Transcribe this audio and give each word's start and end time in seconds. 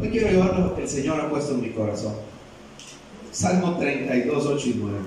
Hoy 0.00 0.08
quiero 0.08 0.30
llevar 0.30 0.58
lo 0.58 0.74
que 0.74 0.82
el 0.82 0.88
Señor 0.88 1.20
ha 1.20 1.28
puesto 1.28 1.52
en 1.52 1.60
mi 1.60 1.70
corazón. 1.70 2.14
Salmo 3.32 3.76
32, 3.76 4.46
8 4.46 4.68
y 4.68 4.74
9. 4.78 4.98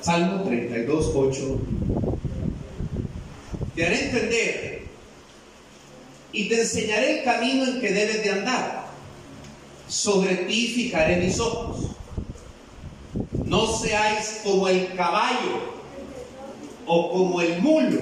Salmo 0.00 0.44
32, 0.44 1.12
8. 1.14 1.60
Te 3.74 3.84
haré 3.84 4.04
entender 4.04 4.82
y 6.32 6.48
te 6.48 6.60
enseñaré 6.60 7.18
el 7.18 7.24
camino 7.24 7.64
en 7.64 7.80
que 7.80 7.92
debes 7.92 8.22
de 8.22 8.30
andar. 8.30 8.86
Sobre 9.88 10.36
ti 10.36 10.68
fijaré 10.68 11.16
mis 11.16 11.40
ojos. 11.40 11.90
No 13.46 13.66
seáis 13.66 14.42
como 14.44 14.68
el 14.68 14.94
caballo 14.94 15.74
o 16.86 17.10
como 17.10 17.40
el 17.40 17.60
mulo, 17.60 18.00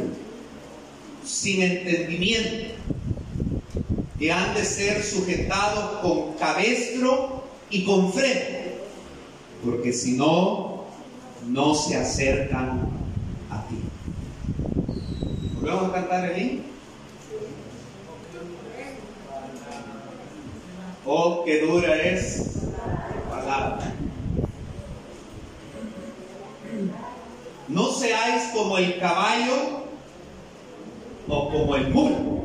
sin 1.25 1.63
entendimiento, 1.63 2.76
que 4.19 4.33
han 4.33 4.55
de 4.55 4.65
ser 4.65 5.03
sujetados 5.03 6.01
con 6.01 6.35
cabestro 6.35 7.45
y 7.69 7.85
con 7.85 8.13
frente, 8.13 8.79
porque 9.65 9.93
si 9.93 10.13
no, 10.13 10.85
no 11.47 11.75
se 11.75 11.97
acercan 11.97 12.89
a 13.51 13.67
ti. 13.67 13.79
¿Volvemos 15.55 15.91
a 15.91 15.93
cantar 15.93 16.31
el 16.31 16.43
himno? 16.43 16.63
Oh, 21.05 21.45
qué 21.45 21.61
dura 21.61 21.95
es 22.03 22.69
la 23.31 23.37
palabra. 23.37 23.95
No 27.69 27.93
seáis 27.93 28.51
como 28.55 28.79
el 28.79 28.99
caballo 28.99 29.85
o 31.29 31.51
como 31.51 31.77
el 31.77 31.89
mulo. 31.91 32.36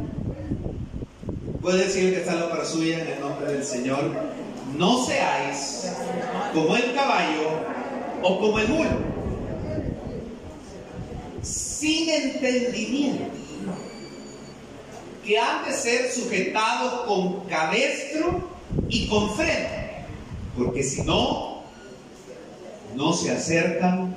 Puede 1.62 1.86
decir 1.86 2.14
que 2.14 2.22
está 2.22 2.36
la 2.36 2.50
para 2.50 2.66
suya 2.66 3.02
en 3.02 3.08
el 3.08 3.20
nombre 3.20 3.54
del 3.54 3.64
Señor. 3.64 4.12
No 4.78 5.06
seáis 5.06 5.92
como 6.54 6.76
el 6.76 6.94
caballo 6.96 7.50
o 8.24 8.40
como 8.40 8.60
el 8.60 8.68
mulo. 8.68 8.90
Sin 11.44 12.10
entendimiento. 12.10 13.26
Que 15.24 15.38
han 15.38 15.66
de 15.66 15.74
ser 15.74 16.12
sujetados 16.12 17.06
con 17.06 17.42
cabestro 17.42 18.50
y 18.90 19.08
con 19.08 19.36
freno. 19.36 19.70
Porque 20.58 20.82
si 20.82 21.04
no, 21.04 21.62
no 22.96 23.14
se 23.14 23.32
acercan 23.32 24.16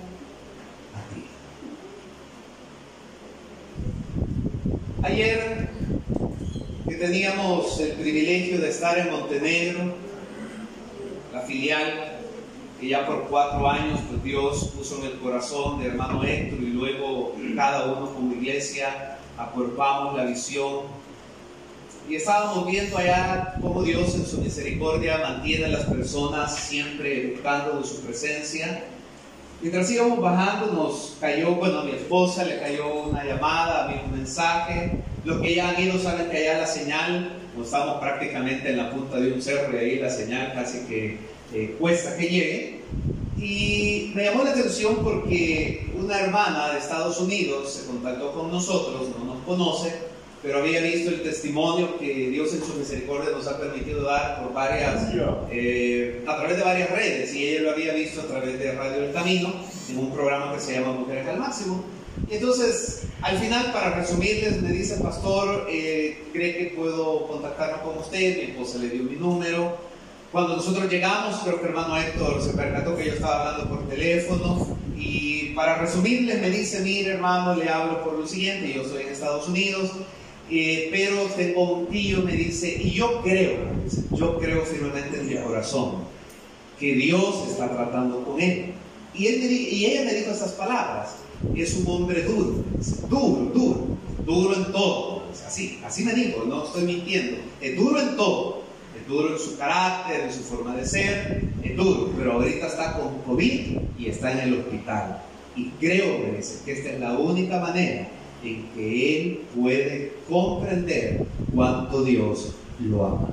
Ayer 5.04 5.38
que 5.38 5.63
teníamos 7.04 7.78
el 7.80 7.92
privilegio 7.92 8.58
de 8.58 8.70
estar 8.70 8.96
en 8.96 9.10
Montenegro, 9.10 9.92
la 11.34 11.42
filial 11.42 12.16
que 12.80 12.88
ya 12.88 13.06
por 13.06 13.24
cuatro 13.24 13.68
años 13.68 14.00
pues 14.08 14.24
Dios 14.24 14.70
puso 14.74 15.00
en 15.00 15.12
el 15.12 15.18
corazón 15.18 15.80
de 15.80 15.88
hermano 15.88 16.24
Héctor 16.24 16.60
y 16.62 16.68
luego 16.68 17.36
cada 17.54 17.92
uno 17.92 18.10
como 18.10 18.32
iglesia 18.32 19.18
acuerpamos 19.36 20.16
la 20.16 20.24
visión. 20.24 21.04
Y 22.08 22.16
estábamos 22.16 22.66
viendo 22.66 22.96
allá 22.96 23.56
cómo 23.60 23.82
Dios 23.82 24.14
en 24.14 24.24
su 24.24 24.40
misericordia 24.40 25.18
mantiene 25.18 25.66
a 25.66 25.68
las 25.68 25.84
personas 25.84 26.56
siempre 26.56 27.32
buscando 27.32 27.80
de 27.80 27.86
su 27.86 28.00
presencia 28.00 28.82
Mientras 29.60 29.90
íbamos 29.90 30.20
bajando 30.20 30.72
nos 30.72 31.16
cayó, 31.20 31.54
bueno, 31.54 31.80
a 31.80 31.84
mi 31.84 31.92
esposa 31.92 32.44
le 32.44 32.58
cayó 32.58 32.94
una 33.04 33.24
llamada, 33.24 33.84
a 33.84 33.88
mí 33.88 33.94
un 34.04 34.18
mensaje. 34.18 34.98
Los 35.24 35.40
que 35.40 35.54
ya 35.54 35.70
han 35.70 35.82
ido 35.82 35.98
saben 35.98 36.28
que 36.30 36.36
allá 36.36 36.60
la 36.60 36.66
señal, 36.66 37.38
estamos 37.62 37.98
prácticamente 38.00 38.70
en 38.70 38.76
la 38.76 38.90
punta 38.90 39.18
de 39.18 39.32
un 39.32 39.40
cerro 39.40 39.74
y 39.74 39.78
ahí 39.78 39.98
la 39.98 40.10
señal 40.10 40.52
casi 40.52 40.86
que 40.86 41.18
eh, 41.54 41.76
cuesta 41.78 42.16
que 42.16 42.28
llegue. 42.28 42.80
Y 43.38 44.12
me 44.14 44.24
llamó 44.24 44.44
la 44.44 44.50
atención 44.50 44.96
porque 45.02 45.90
una 45.96 46.20
hermana 46.20 46.72
de 46.72 46.78
Estados 46.78 47.20
Unidos 47.20 47.72
se 47.72 47.86
contactó 47.86 48.32
con 48.32 48.50
nosotros, 48.50 49.08
no 49.18 49.34
nos 49.34 49.44
conoce, 49.44 50.13
pero 50.44 50.58
había 50.58 50.82
visto 50.82 51.08
el 51.08 51.22
testimonio 51.22 51.98
que 51.98 52.28
Dios 52.28 52.52
en 52.52 52.62
su 52.62 52.74
misericordia 52.74 53.30
nos 53.30 53.46
ha 53.46 53.58
permitido 53.58 54.02
dar 54.02 54.42
por 54.42 54.52
varias, 54.52 55.10
eh, 55.50 56.22
a 56.26 56.36
través 56.36 56.58
de 56.58 56.62
varias 56.62 56.90
redes, 56.90 57.34
y 57.34 57.48
ella 57.48 57.62
lo 57.62 57.70
había 57.70 57.94
visto 57.94 58.20
a 58.20 58.24
través 58.24 58.58
de 58.58 58.72
Radio 58.72 59.04
El 59.04 59.12
Camino, 59.14 59.54
en 59.88 59.98
un 59.98 60.12
programa 60.12 60.54
que 60.54 60.60
se 60.60 60.74
llama 60.74 60.92
Mujeres 60.92 61.26
al 61.28 61.38
Máximo. 61.38 61.82
Y 62.30 62.34
entonces, 62.34 63.04
al 63.22 63.38
final, 63.38 63.72
para 63.72 63.94
resumirles, 63.94 64.60
me 64.60 64.70
dice, 64.70 64.96
pastor, 64.96 65.66
eh, 65.70 66.22
¿cree 66.34 66.58
que 66.58 66.74
puedo 66.76 67.26
contactarme 67.26 67.82
con 67.82 67.96
usted? 67.96 68.36
Mi 68.36 68.50
esposa 68.52 68.78
le 68.78 68.90
dio 68.90 69.02
mi 69.02 69.16
número. 69.16 69.78
Cuando 70.30 70.56
nosotros 70.56 70.90
llegamos, 70.90 71.36
creo 71.42 71.58
que 71.58 71.68
hermano 71.68 71.96
Héctor 71.96 72.42
se 72.42 72.50
percató 72.50 72.94
que 72.96 73.06
yo 73.06 73.12
estaba 73.14 73.48
hablando 73.48 73.76
por 73.76 73.88
teléfono. 73.88 74.76
Y 74.94 75.54
para 75.54 75.78
resumirles, 75.78 76.38
me 76.42 76.50
dice, 76.50 76.80
mire 76.80 77.12
hermano, 77.12 77.54
le 77.54 77.70
hablo 77.70 78.04
por 78.04 78.12
lo 78.12 78.26
siguiente, 78.26 78.74
yo 78.74 78.82
estoy 78.82 79.04
en 79.04 79.08
Estados 79.08 79.48
Unidos, 79.48 79.90
eh, 80.50 80.88
pero 80.90 81.24
tengo 81.36 81.78
un 81.78 81.86
tío, 81.86 82.22
me 82.22 82.32
dice, 82.32 82.76
y 82.80 82.90
yo 82.90 83.22
creo, 83.22 83.56
yo 84.12 84.38
creo 84.38 84.62
firmemente 84.62 85.20
en 85.20 85.28
mi 85.28 85.36
corazón, 85.36 86.04
que 86.78 86.94
Dios 86.94 87.48
está 87.48 87.70
tratando 87.70 88.22
con 88.24 88.40
él. 88.40 88.72
Y, 89.14 89.26
él 89.26 89.42
y 89.42 89.86
ella 89.86 90.04
me 90.04 90.14
dijo 90.14 90.30
estas 90.32 90.52
palabras, 90.52 91.16
es 91.54 91.76
un 91.76 91.86
hombre 91.86 92.22
duro, 92.22 92.64
duro, 93.08 93.50
duro, 93.54 93.86
duro 94.26 94.54
en 94.56 94.72
todo. 94.72 95.24
Así, 95.46 95.80
así 95.84 96.04
me 96.04 96.14
dijo, 96.14 96.44
no 96.44 96.64
estoy 96.64 96.84
mintiendo, 96.84 97.38
es 97.60 97.76
duro 97.76 98.00
en 98.00 98.16
todo. 98.16 98.64
Es 98.98 99.08
duro 99.08 99.32
en 99.32 99.38
su 99.38 99.58
carácter, 99.58 100.20
en 100.20 100.32
su 100.32 100.40
forma 100.40 100.76
de 100.76 100.86
ser, 100.86 101.42
es 101.62 101.76
duro, 101.76 102.12
pero 102.16 102.34
ahorita 102.34 102.68
está 102.68 102.96
con 102.96 103.18
COVID 103.22 103.78
y 103.98 104.06
está 104.06 104.32
en 104.32 104.38
el 104.38 104.60
hospital. 104.60 105.20
Y 105.56 105.70
creo, 105.80 106.18
me 106.20 106.36
dice, 106.36 106.60
que 106.64 106.72
esta 106.72 106.90
es 106.90 107.00
la 107.00 107.18
única 107.18 107.58
manera 107.58 108.08
en 108.44 108.66
que 108.74 109.20
él 109.20 109.40
puede 109.54 110.12
comprender 110.28 111.24
cuánto 111.54 112.04
Dios 112.04 112.54
lo 112.80 113.06
ama. 113.06 113.28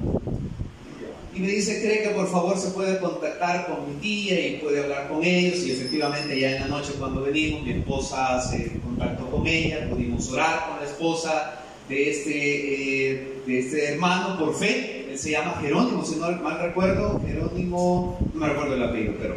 Y 1.34 1.40
me 1.40 1.48
dice, 1.48 1.82
cree 1.82 2.04
que 2.04 2.10
por 2.10 2.30
favor 2.30 2.58
se 2.58 2.72
puede 2.72 3.00
contactar 3.00 3.68
con 3.68 3.88
mi 3.88 4.02
tía 4.02 4.48
y 4.48 4.58
puede 4.58 4.84
hablar 4.84 5.08
con 5.08 5.24
ellos. 5.24 5.66
Y 5.66 5.72
efectivamente 5.72 6.38
ya 6.38 6.58
en 6.58 6.62
la 6.62 6.68
noche 6.68 6.94
cuando 7.00 7.22
venimos, 7.22 7.64
mi 7.64 7.72
esposa 7.72 8.42
se 8.42 8.80
contactó 8.80 9.28
con 9.28 9.48
ella, 9.48 9.90
pudimos 9.90 10.30
orar 10.32 10.68
con 10.68 10.80
la 10.80 10.86
esposa 10.86 11.62
de 11.88 12.10
este, 12.10 13.12
eh, 13.12 13.34
de 13.46 13.60
este 13.60 13.94
hermano 13.94 14.38
por 14.38 14.54
fe. 14.56 15.08
Él 15.10 15.18
se 15.18 15.32
llama 15.32 15.58
Jerónimo, 15.62 16.04
si 16.04 16.18
no 16.18 16.32
mal 16.32 16.60
recuerdo. 16.60 17.22
Jerónimo, 17.26 18.20
no 18.34 18.40
me 18.40 18.50
recuerdo 18.50 18.76
el 18.76 18.84
apellido, 18.84 19.14
pero... 19.22 19.36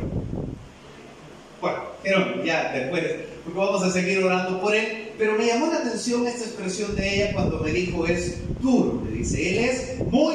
Bueno, 1.61 1.79
Jerónimo, 2.03 2.45
ya 2.45 2.73
después, 2.73 3.05
vamos 3.53 3.83
a 3.83 3.91
seguir 3.91 4.23
orando 4.23 4.61
por 4.61 4.75
él. 4.75 5.13
Pero 5.19 5.37
me 5.39 5.47
llamó 5.47 5.67
la 5.67 5.79
atención 5.79 6.27
esta 6.27 6.45
expresión 6.45 6.95
de 6.97 7.15
ella 7.15 7.33
cuando 7.35 7.59
me 7.61 7.71
dijo 7.71 8.07
es 8.07 8.39
duro. 8.61 9.01
Me 9.05 9.11
dice, 9.11 9.51
él 9.51 9.65
es 9.65 9.99
muy 10.11 10.35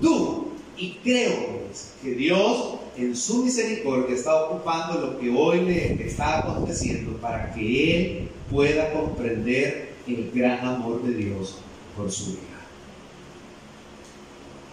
duro. 0.00 0.48
Y 0.76 0.92
creo 1.02 1.60
que 2.02 2.10
Dios 2.12 2.74
en 2.96 3.16
su 3.16 3.44
misericordia 3.44 4.14
está 4.14 4.34
ocupando 4.44 5.00
lo 5.00 5.18
que 5.18 5.30
hoy 5.30 5.60
le 5.60 6.04
está 6.04 6.40
aconteciendo 6.40 7.16
para 7.18 7.52
que 7.54 7.96
él 7.96 8.28
pueda 8.50 8.92
comprender 8.92 9.90
el 10.06 10.30
gran 10.34 10.66
amor 10.66 11.02
de 11.02 11.14
Dios 11.14 11.58
por 11.96 12.10
su 12.10 12.32
vida. 12.32 12.40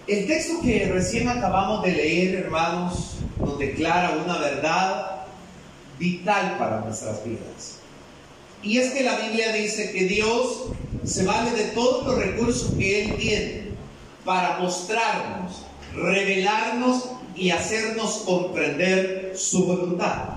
El 0.07 0.25
texto 0.25 0.61
que 0.61 0.89
recién 0.91 1.27
acabamos 1.27 1.83
de 1.83 1.91
leer, 1.91 2.35
hermanos, 2.35 3.17
nos 3.39 3.59
declara 3.59 4.17
una 4.23 4.37
verdad 4.37 5.16
vital 5.97 6.57
para 6.57 6.81
nuestras 6.81 7.23
vidas. 7.23 7.79
Y 8.63 8.79
es 8.79 8.91
que 8.91 9.03
la 9.03 9.17
Biblia 9.17 9.53
dice 9.53 9.91
que 9.91 10.05
Dios 10.05 10.65
se 11.03 11.25
vale 11.25 11.51
de 11.51 11.65
todos 11.71 12.05
los 12.05 12.17
recursos 12.17 12.73
que 12.77 13.03
Él 13.03 13.15
tiene 13.17 13.67
para 14.25 14.59
mostrarnos, 14.59 15.63
revelarnos 15.93 17.09
y 17.35 17.51
hacernos 17.51 18.23
comprender 18.25 19.33
su 19.35 19.65
voluntad. 19.65 20.35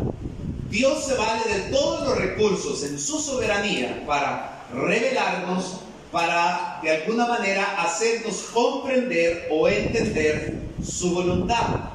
Dios 0.69 1.05
se 1.05 1.15
vale 1.15 1.41
de 1.53 1.71
todos 1.71 2.07
los 2.07 2.19
recursos 2.19 2.85
en 2.85 2.99
su 2.99 3.19
soberanía 3.19 4.05
para 4.07 4.65
revelarnos, 4.73 5.81
para 6.13 6.79
de 6.83 6.91
alguna 6.91 7.27
manera 7.27 7.83
hacernos 7.83 8.43
comprender 8.53 9.49
o 9.51 9.69
entender 9.69 10.61
su 10.85 11.13
voluntad. 11.13 11.90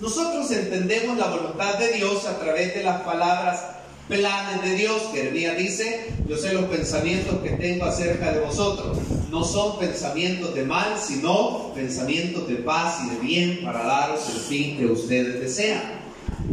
Nosotros 0.00 0.50
entendemos 0.50 1.16
la 1.16 1.28
voluntad 1.28 1.78
de 1.78 1.92
Dios 1.92 2.26
a 2.26 2.38
través 2.38 2.74
de 2.74 2.82
las 2.82 3.02
palabras 3.02 3.60
planes 4.08 4.62
de 4.62 4.76
Dios, 4.76 5.02
que 5.12 5.18
Jeremías 5.18 5.58
dice, 5.58 6.12
yo 6.28 6.36
sé 6.36 6.52
los 6.52 6.66
pensamientos 6.66 7.40
que 7.42 7.50
tengo 7.50 7.86
acerca 7.86 8.32
de 8.32 8.40
vosotros. 8.40 8.98
No 9.30 9.42
son 9.42 9.78
pensamientos 9.78 10.54
de 10.54 10.64
mal, 10.64 10.96
sino 10.98 11.72
pensamientos 11.74 12.46
de 12.46 12.56
paz 12.56 12.98
y 13.04 13.14
de 13.14 13.20
bien 13.20 13.60
para 13.64 13.82
daros 13.82 14.28
el 14.28 14.40
fin 14.40 14.78
que 14.78 14.86
ustedes 14.86 15.40
desean. 15.40 15.82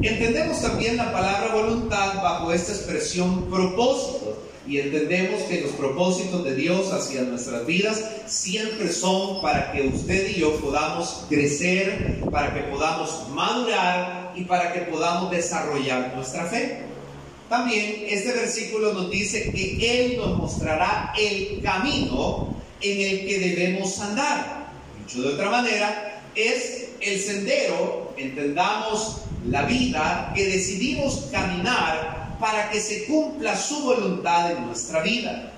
Entendemos 0.02 0.62
también 0.62 0.98
la 0.98 1.12
palabra 1.12 1.54
voluntad 1.54 2.16
bajo 2.22 2.52
esta 2.52 2.72
expresión 2.72 3.46
propósito. 3.50 4.23
Y 4.66 4.80
entendemos 4.80 5.42
que 5.44 5.62
los 5.62 5.72
propósitos 5.72 6.44
de 6.46 6.56
Dios 6.56 6.92
hacia 6.94 7.24
nuestras 7.24 7.66
vidas 7.66 8.02
siempre 8.28 8.92
son 8.92 9.42
para 9.42 9.72
que 9.72 9.88
usted 9.88 10.30
y 10.30 10.40
yo 10.40 10.56
podamos 10.58 11.26
crecer, 11.28 12.22
para 12.32 12.54
que 12.54 12.62
podamos 12.62 13.28
madurar 13.30 14.34
y 14.36 14.46
para 14.46 14.72
que 14.72 14.82
podamos 14.82 15.32
desarrollar 15.32 16.14
nuestra 16.16 16.46
fe. 16.46 16.80
También 17.50 18.06
este 18.08 18.32
versículo 18.32 18.94
nos 18.94 19.12
dice 19.12 19.52
que 19.52 20.06
Él 20.06 20.18
nos 20.18 20.38
mostrará 20.38 21.14
el 21.20 21.62
camino 21.62 22.56
en 22.82 23.02
el 23.02 23.28
que 23.28 23.40
debemos 23.40 24.00
andar. 24.00 24.72
Dicho 25.06 25.22
de 25.22 25.34
otra 25.34 25.50
manera, 25.50 26.22
es 26.36 26.90
el 27.02 27.20
sendero, 27.20 28.14
entendamos 28.18 29.24
la 29.46 29.64
vida 29.64 30.32
que 30.34 30.46
decidimos 30.46 31.28
caminar 31.32 32.23
para 32.44 32.70
que 32.70 32.82
se 32.82 33.06
cumpla 33.06 33.56
su 33.56 33.84
voluntad 33.84 34.52
en 34.52 34.66
nuestra 34.66 35.02
vida, 35.02 35.54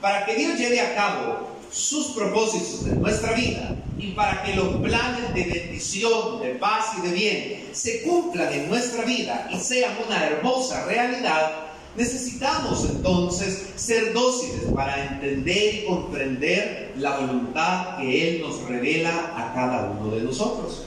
para 0.00 0.24
que 0.24 0.34
Dios 0.36 0.58
lleve 0.58 0.80
a 0.80 0.94
cabo 0.94 1.50
sus 1.70 2.14
propósitos 2.14 2.86
en 2.86 3.02
nuestra 3.02 3.34
vida 3.34 3.76
y 3.98 4.12
para 4.12 4.42
que 4.42 4.54
los 4.54 4.68
planes 4.76 5.34
de 5.34 5.44
bendición, 5.44 6.40
de 6.40 6.54
paz 6.54 6.92
y 6.96 7.08
de 7.08 7.14
bien 7.14 7.68
se 7.72 8.00
cumplan 8.04 8.50
en 8.54 8.70
nuestra 8.70 9.04
vida 9.04 9.50
y 9.52 9.58
sean 9.58 9.92
una 10.06 10.24
hermosa 10.24 10.86
realidad, 10.86 11.56
necesitamos 11.94 12.88
entonces 12.88 13.62
ser 13.76 14.14
dóciles 14.14 14.62
para 14.74 15.04
entender 15.04 15.74
y 15.74 15.84
comprender 15.84 16.94
la 16.96 17.18
voluntad 17.18 17.98
que 17.98 18.36
Él 18.36 18.40
nos 18.40 18.66
revela 18.66 19.34
a 19.36 19.52
cada 19.54 19.90
uno 19.90 20.14
de 20.14 20.22
nosotros. 20.22 20.86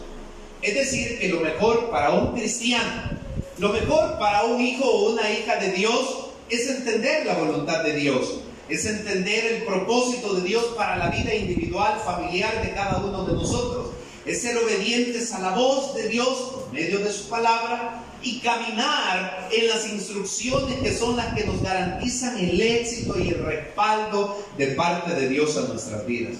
Es 0.64 0.74
decir, 0.74 1.20
que 1.20 1.30
lo 1.30 1.42
mejor 1.42 1.92
para 1.92 2.10
un 2.10 2.34
cristiano 2.34 3.17
lo 3.60 3.70
mejor 3.70 4.20
para 4.20 4.44
un 4.44 4.62
hijo 4.62 4.86
o 4.86 5.14
una 5.14 5.32
hija 5.32 5.56
de 5.58 5.72
Dios 5.72 6.28
es 6.50 6.70
entender 6.70 7.26
la 7.26 7.34
voluntad 7.34 7.84
de 7.84 7.94
Dios, 7.94 8.42
es 8.70 8.86
entender 8.86 9.46
el 9.46 9.64
propósito 9.64 10.36
de 10.36 10.42
Dios 10.42 10.64
para 10.76 10.98
la 10.98 11.10
vida 11.10 11.34
individual, 11.34 12.00
familiar 12.06 12.62
de 12.62 12.74
cada 12.74 12.98
uno 12.98 13.26
de 13.26 13.34
nosotros, 13.34 13.88
es 14.26 14.42
ser 14.42 14.58
obedientes 14.58 15.34
a 15.34 15.40
la 15.40 15.52
voz 15.52 15.96
de 15.96 16.10
Dios 16.10 16.52
por 16.54 16.74
medio 16.74 17.00
de 17.00 17.12
su 17.12 17.30
palabra 17.30 18.04
y 18.22 18.40
caminar 18.40 19.50
en 19.52 19.68
las 19.68 19.88
instrucciones 19.88 20.80
que 20.80 20.94
son 20.94 21.16
las 21.16 21.34
que 21.34 21.46
nos 21.46 21.62
garantizan 21.62 22.38
el 22.38 22.60
éxito 22.60 23.18
y 23.18 23.30
el 23.30 23.44
respaldo 23.44 24.44
de 24.58 24.68
parte 24.68 25.14
de 25.14 25.30
Dios 25.30 25.58
a 25.58 25.62
nuestras 25.62 26.06
vidas. 26.06 26.36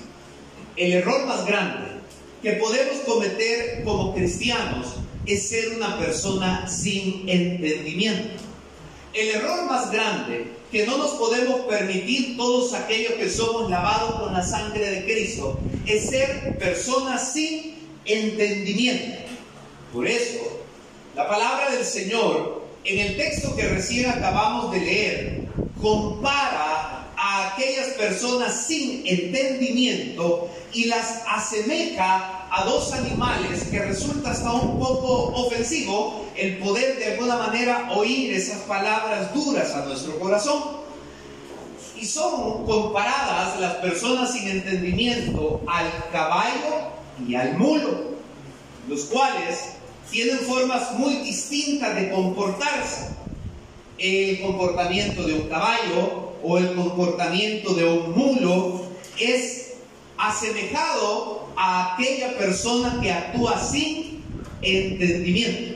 El 0.76 0.94
error 0.94 1.26
más 1.26 1.46
grande 1.46 1.88
que 2.42 2.54
podemos 2.54 2.98
cometer 3.06 3.84
como 3.84 4.14
cristianos 4.14 4.98
es 5.28 5.50
ser 5.50 5.74
una 5.76 6.00
persona 6.00 6.68
sin 6.68 7.28
entendimiento. 7.28 8.42
El 9.14 9.30
error 9.30 9.66
más 9.66 9.92
grande 9.92 10.48
que 10.72 10.86
no 10.86 10.98
nos 10.98 11.12
podemos 11.12 11.62
permitir 11.62 12.38
todos 12.38 12.74
aquellos 12.74 13.14
que 13.14 13.30
somos 13.30 13.70
lavados 13.70 14.22
con 14.22 14.34
la 14.34 14.44
sangre 14.44 14.90
de 14.90 15.04
Cristo 15.06 15.60
es 15.86 16.10
ser 16.10 16.58
personas 16.58 17.34
sin 17.34 17.76
entendimiento. 18.06 19.20
Por 19.94 20.08
eso, 20.08 20.62
la 21.16 21.28
palabra 21.28 21.72
del 21.72 21.86
Señor 21.86 22.66
en 22.84 23.00
el 23.00 23.18
texto 23.18 23.56
que 23.56 23.68
recién 23.68 24.10
acabamos 24.10 24.72
de 24.72 24.80
leer 24.80 25.42
compara 25.82 27.08
a 27.18 27.54
aquellas 27.54 27.88
personas 27.90 28.66
sin 28.66 29.06
entendimiento 29.06 30.50
y 30.74 30.86
las 30.86 31.24
asemeja 31.28 32.37
a 32.52 32.64
dos 32.64 32.94
animales 32.94 33.64
que 33.70 33.80
resulta 33.80 34.32
hasta 34.32 34.52
un 34.54 34.80
poco 34.80 35.34
ofensivo 35.36 36.26
el 36.36 36.58
poder 36.58 36.98
de 36.98 37.14
alguna 37.14 37.38
manera 37.38 37.90
oír 37.96 38.34
esas 38.34 38.60
palabras 38.62 39.34
duras 39.34 39.74
a 39.74 39.86
nuestro 39.86 40.18
corazón. 40.20 40.78
Y 42.00 42.06
son 42.06 42.66
comparadas 42.66 43.60
las 43.60 43.76
personas 43.76 44.32
sin 44.32 44.48
entendimiento 44.48 45.62
al 45.68 45.92
caballo 46.12 46.92
y 47.28 47.36
al 47.36 47.58
mulo, 47.58 48.12
los 48.88 49.06
cuales 49.06 49.74
tienen 50.12 50.38
formas 50.40 50.94
muy 50.94 51.16
distintas 51.16 51.96
de 51.96 52.12
comportarse. 52.12 53.10
El 53.98 54.42
comportamiento 54.42 55.24
de 55.24 55.34
un 55.34 55.50
caballo 55.50 56.34
o 56.44 56.58
el 56.60 56.76
comportamiento 56.76 57.74
de 57.74 57.86
un 57.86 58.12
mulo 58.12 58.82
es 59.20 59.67
asemejado 60.18 61.48
a 61.56 61.94
aquella 61.94 62.38
persona 62.38 63.00
que 63.02 63.12
actúa 63.12 63.60
sin 63.64 64.24
entendimiento. 64.62 65.76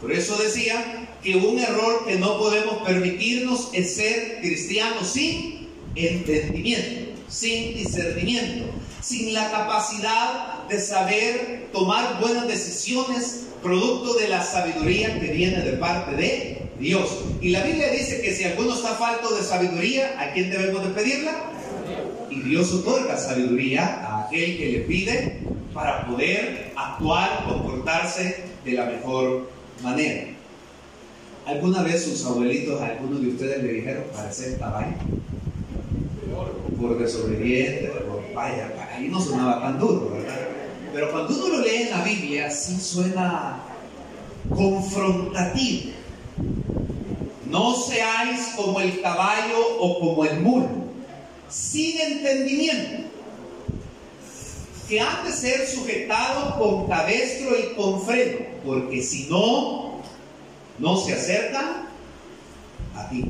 Por 0.00 0.12
eso 0.12 0.36
decía 0.36 1.08
que 1.22 1.36
un 1.36 1.58
error 1.58 2.04
que 2.06 2.16
no 2.16 2.38
podemos 2.38 2.82
permitirnos 2.82 3.70
es 3.72 3.94
ser 3.94 4.38
cristianos 4.40 5.08
sin 5.08 5.68
entendimiento, 5.94 7.20
sin 7.28 7.74
discernimiento, 7.74 8.64
sin 9.00 9.32
la 9.32 9.50
capacidad 9.50 10.64
de 10.68 10.80
saber 10.80 11.68
tomar 11.72 12.20
buenas 12.20 12.48
decisiones 12.48 13.42
producto 13.62 14.14
de 14.14 14.28
la 14.28 14.44
sabiduría 14.44 15.20
que 15.20 15.28
viene 15.28 15.62
de 15.62 15.72
parte 15.74 16.16
de 16.16 16.62
Dios. 16.80 17.08
Y 17.40 17.50
la 17.50 17.62
Biblia 17.62 17.90
dice 17.90 18.20
que 18.20 18.34
si 18.34 18.44
alguno 18.44 18.74
está 18.74 18.96
falto 18.96 19.34
de 19.34 19.42
sabiduría, 19.42 20.16
¿a 20.18 20.32
quién 20.32 20.50
debemos 20.50 20.82
de 20.82 20.90
pedirla? 20.90 21.44
Y 22.32 22.40
Dios 22.40 22.72
otorga 22.72 23.18
sabiduría 23.18 24.06
a 24.06 24.24
aquel 24.24 24.56
que 24.56 24.72
le 24.72 24.78
pide 24.80 25.40
para 25.74 26.06
poder 26.06 26.72
actuar, 26.74 27.44
comportarse 27.46 28.44
de 28.64 28.72
la 28.72 28.86
mejor 28.86 29.50
manera. 29.82 30.28
¿Alguna 31.44 31.82
vez 31.82 32.04
sus 32.04 32.24
abuelitos, 32.24 32.80
algunos 32.80 33.20
de 33.20 33.28
ustedes 33.28 33.62
le 33.62 33.72
dijeron 33.74 34.04
parecer 34.14 34.58
caballo? 34.58 34.94
Por 36.80 36.98
desobediente, 36.98 37.88
por 38.08 38.22
vaya, 38.34 38.72
ahí 38.96 39.08
no 39.08 39.20
sonaba 39.20 39.60
tan 39.60 39.78
duro, 39.78 40.12
¿verdad? 40.14 40.48
Pero 40.94 41.10
cuando 41.12 41.34
uno 41.34 41.58
lo 41.58 41.60
lee 41.60 41.82
en 41.82 41.90
la 41.90 42.02
Biblia, 42.02 42.50
sí 42.50 42.80
suena 42.80 43.58
confrontativo. 44.48 45.92
No 47.50 47.74
seáis 47.74 48.54
como 48.56 48.80
el 48.80 49.02
caballo 49.02 49.58
o 49.78 50.00
como 50.00 50.24
el 50.24 50.40
mulo 50.40 50.81
sin 51.52 52.00
entendimiento, 52.00 53.08
que 54.88 55.00
han 55.00 55.24
de 55.24 55.32
ser 55.32 55.66
sujetados 55.66 56.54
con 56.54 56.88
cabestro 56.88 57.58
y 57.58 57.74
con 57.74 58.04
freno, 58.04 58.46
porque 58.64 59.02
si 59.02 59.26
no, 59.28 60.00
no 60.78 60.96
se 60.96 61.12
acercan 61.12 61.88
a 62.94 63.08
ti. 63.08 63.24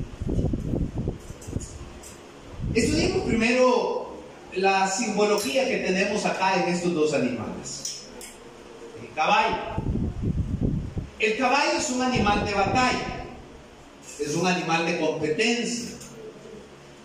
Estudiemos 2.74 3.26
primero 3.26 4.16
la 4.54 4.88
simbología 4.88 5.66
que 5.66 5.78
tenemos 5.78 6.24
acá 6.24 6.62
en 6.62 6.72
estos 6.72 6.94
dos 6.94 7.12
animales. 7.14 8.02
El 9.02 9.12
caballo. 9.14 9.56
El 11.18 11.38
caballo 11.38 11.78
es 11.78 11.90
un 11.90 12.02
animal 12.02 12.44
de 12.44 12.54
batalla, 12.54 13.24
es 14.18 14.34
un 14.34 14.46
animal 14.46 14.86
de 14.86 14.98
competencia 14.98 15.92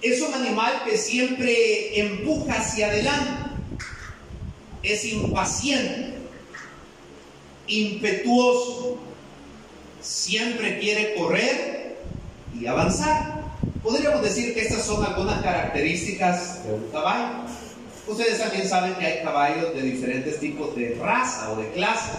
es 0.01 0.21
un 0.21 0.33
animal 0.33 0.83
que 0.85 0.97
siempre 0.97 1.99
empuja 1.99 2.53
hacia 2.59 2.87
adelante, 2.87 3.31
es 4.83 5.05
impaciente, 5.05 6.13
impetuoso, 7.67 8.97
siempre 10.01 10.79
quiere 10.79 11.15
correr 11.15 11.97
y 12.59 12.67
avanzar. 12.67 13.41
Podríamos 13.83 14.21
decir 14.21 14.53
que 14.53 14.61
estas 14.61 14.85
son 14.85 15.03
algunas 15.03 15.41
características 15.41 16.65
de 16.65 16.73
un 16.73 16.89
caballo. 16.91 17.43
Ustedes 18.07 18.39
también 18.39 18.67
saben 18.67 18.95
que 18.95 19.05
hay 19.05 19.23
caballos 19.23 19.73
de 19.73 19.81
diferentes 19.81 20.39
tipos 20.39 20.75
de 20.75 20.97
raza 21.01 21.51
o 21.51 21.57
de 21.57 21.71
clase. 21.71 22.11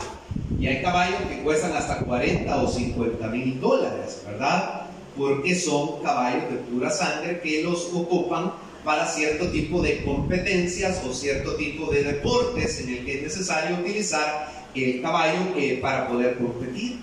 Y 0.59 0.67
hay 0.67 0.83
caballos 0.83 1.21
que 1.29 1.43
cuestan 1.43 1.73
hasta 1.73 2.01
40 2.01 2.63
o 2.63 2.69
50 2.69 3.27
mil 3.29 3.61
dólares, 3.61 4.23
¿verdad? 4.27 4.88
Porque 5.19 5.55
son 5.57 6.01
caballos 6.03 6.49
de 6.51 6.57
pura 6.59 6.91
sangre 6.91 7.41
que 7.41 7.63
los 7.65 7.91
ocupan 7.93 8.53
para 8.85 9.07
cierto 9.07 9.51
tipo 9.51 9.83
de 9.83 10.03
competencias 10.05 11.03
o 11.05 11.13
cierto 11.13 11.57
tipo 11.57 11.91
de 11.91 12.05
deportes 12.05 12.81
en 12.81 12.91
el 12.91 13.05
que 13.05 13.17
es 13.17 13.23
necesario 13.25 13.77
utilizar 13.77 14.67
el 14.75 15.03
caballo 15.03 15.41
para 15.83 16.09
poder 16.09 16.39
competir. 16.39 17.01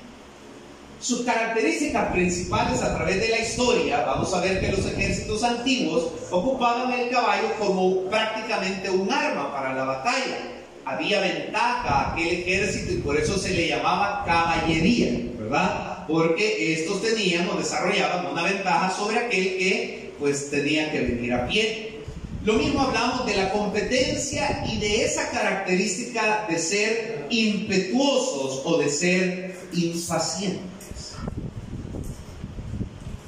Sus 0.99 1.21
características 1.21 2.11
principales 2.13 2.81
a 2.81 2.95
través 2.95 3.19
de 3.19 3.29
la 3.29 3.39
historia, 3.39 4.03
vamos 4.05 4.33
a 4.33 4.39
ver 4.39 4.61
que 4.61 4.71
los 4.71 4.85
ejércitos 4.85 5.43
antiguos 5.43 6.09
ocupaban 6.31 6.91
el 6.93 7.09
caballo 7.09 7.49
como 7.59 8.05
prácticamente 8.05 8.89
un 8.89 9.11
arma 9.11 9.53
para 9.53 9.73
la 9.73 9.83
batalla. 9.83 10.37
Había 10.85 11.19
ventaja 11.19 12.11
aquel 12.11 12.27
ejército 12.27 12.93
y 12.93 12.97
por 12.97 13.17
eso 13.17 13.37
se 13.37 13.53
le 13.53 13.67
llamaba 13.67 14.23
caballería, 14.25 15.19
¿verdad? 15.37 15.94
Porque 16.07 16.73
estos 16.73 17.01
tenían 17.01 17.49
o 17.49 17.57
desarrollaban 17.57 18.27
una 18.27 18.43
ventaja 18.43 18.95
sobre 18.95 19.19
aquel 19.19 19.57
que 19.57 20.13
pues 20.19 20.49
tenía 20.49 20.91
que 20.91 21.01
venir 21.01 21.33
a 21.33 21.47
pie. 21.47 21.95
Lo 22.43 22.53
mismo 22.53 22.81
hablamos 22.81 23.25
de 23.25 23.35
la 23.35 23.51
competencia 23.51 24.63
y 24.71 24.77
de 24.77 25.03
esa 25.03 25.31
característica 25.31 26.45
de 26.47 26.59
ser 26.59 27.25
impetuosos 27.29 28.61
o 28.65 28.77
de 28.77 28.89
ser 28.89 29.55
impacientes. 29.73 31.15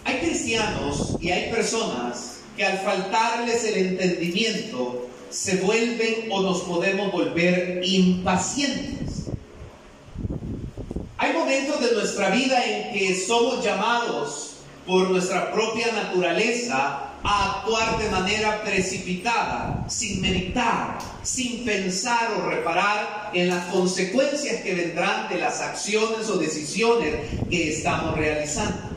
Hay 0.05 0.17
cristianos 0.19 1.17
y 1.19 1.31
hay 1.31 1.51
personas 1.51 2.37
que 2.55 2.63
al 2.63 2.77
faltarles 2.79 3.63
el 3.65 3.77
entendimiento 3.87 5.07
se 5.29 5.57
vuelven 5.57 6.27
o 6.31 6.41
nos 6.41 6.61
podemos 6.61 7.11
volver 7.11 7.81
impacientes. 7.83 8.96
Hay 11.19 11.33
momentos 11.33 11.81
de 11.81 11.93
nuestra 11.93 12.29
vida 12.29 12.63
en 12.63 12.93
que 12.93 13.15
somos 13.15 13.63
llamados 13.65 14.57
por 14.85 15.09
nuestra 15.09 15.51
propia 15.51 15.91
naturaleza 15.91 17.09
a 17.23 17.53
actuar 17.53 17.97
de 17.97 18.09
manera 18.11 18.61
precipitada, 18.63 19.83
sin 19.89 20.21
meditar, 20.21 20.99
sin 21.23 21.65
pensar 21.65 22.31
o 22.37 22.47
reparar 22.47 23.31
en 23.33 23.49
las 23.49 23.65
consecuencias 23.65 24.61
que 24.61 24.75
vendrán 24.75 25.27
de 25.27 25.39
las 25.39 25.59
acciones 25.59 26.29
o 26.29 26.37
decisiones 26.37 27.15
que 27.49 27.73
estamos 27.73 28.15
realizando. 28.15 28.95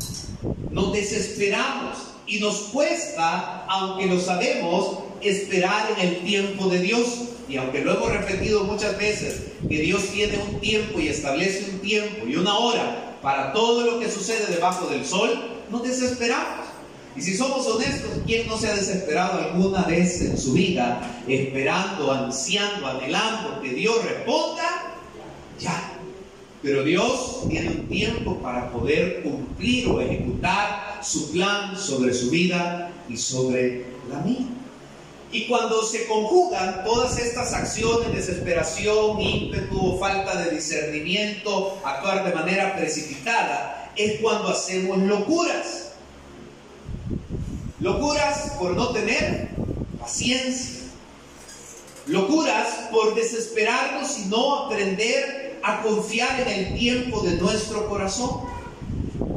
Nos 0.71 0.93
desesperamos 0.93 1.97
y 2.27 2.39
nos 2.39 2.57
cuesta, 2.65 3.65
aunque 3.67 4.07
lo 4.07 4.21
sabemos, 4.21 4.99
esperar 5.23 5.91
en 5.97 6.09
el 6.09 6.17
tiempo 6.19 6.69
de 6.69 6.81
Dios. 6.81 7.30
Y 7.51 7.57
aunque 7.57 7.81
lo 7.81 7.95
hemos 7.95 8.13
repetido 8.13 8.63
muchas 8.63 8.97
veces, 8.97 9.43
que 9.69 9.81
Dios 9.81 10.05
tiene 10.13 10.39
un 10.39 10.61
tiempo 10.61 11.01
y 11.01 11.09
establece 11.09 11.69
un 11.73 11.81
tiempo 11.81 12.29
y 12.29 12.37
una 12.37 12.57
hora 12.57 13.19
para 13.21 13.53
todo 13.53 13.85
lo 13.85 13.99
que 13.99 14.09
sucede 14.09 14.55
debajo 14.55 14.87
del 14.87 15.05
sol, 15.05 15.31
nos 15.69 15.83
desesperamos. 15.83 16.67
Y 17.17 17.21
si 17.21 17.37
somos 17.37 17.67
honestos, 17.67 18.11
¿quién 18.25 18.47
no 18.47 18.57
se 18.57 18.69
ha 18.69 18.75
desesperado 18.77 19.41
alguna 19.41 19.83
vez 19.83 20.23
en 20.23 20.39
su 20.39 20.53
vida 20.53 21.01
esperando, 21.27 22.13
ansiando, 22.13 22.87
anhelando 22.87 23.61
que 23.61 23.71
Dios 23.71 23.97
responda? 24.05 24.95
Ya. 25.59 25.95
Pero 26.63 26.85
Dios 26.85 27.49
tiene 27.49 27.71
un 27.71 27.89
tiempo 27.89 28.37
para 28.39 28.71
poder 28.71 29.23
cumplir 29.23 29.89
o 29.89 30.01
ejecutar 30.01 31.01
su 31.03 31.33
plan 31.33 31.77
sobre 31.77 32.15
su 32.15 32.31
vida 32.31 32.93
y 33.09 33.17
sobre 33.17 33.87
la 34.09 34.21
mía. 34.21 34.47
Y 35.33 35.47
cuando 35.47 35.85
se 35.85 36.07
conjugan 36.07 36.83
todas 36.85 37.17
estas 37.19 37.53
acciones, 37.53 38.13
desesperación, 38.13 39.21
ímpetu, 39.21 39.97
falta 39.99 40.37
de 40.43 40.51
discernimiento, 40.51 41.79
actuar 41.85 42.25
de 42.25 42.35
manera 42.35 42.75
precipitada, 42.77 43.93
es 43.97 44.21
cuando 44.21 44.49
hacemos 44.49 44.99
locuras. 44.99 45.93
Locuras 47.79 48.53
por 48.59 48.75
no 48.75 48.89
tener 48.89 49.51
paciencia. 50.01 50.81
Locuras 52.07 52.89
por 52.91 53.15
desesperarnos 53.15 54.19
y 54.19 54.25
no 54.27 54.65
aprender 54.65 55.61
a 55.63 55.83
confiar 55.83 56.41
en 56.41 56.49
el 56.49 56.79
tiempo 56.79 57.21
de 57.21 57.37
nuestro 57.37 57.89
corazón. 57.89 58.41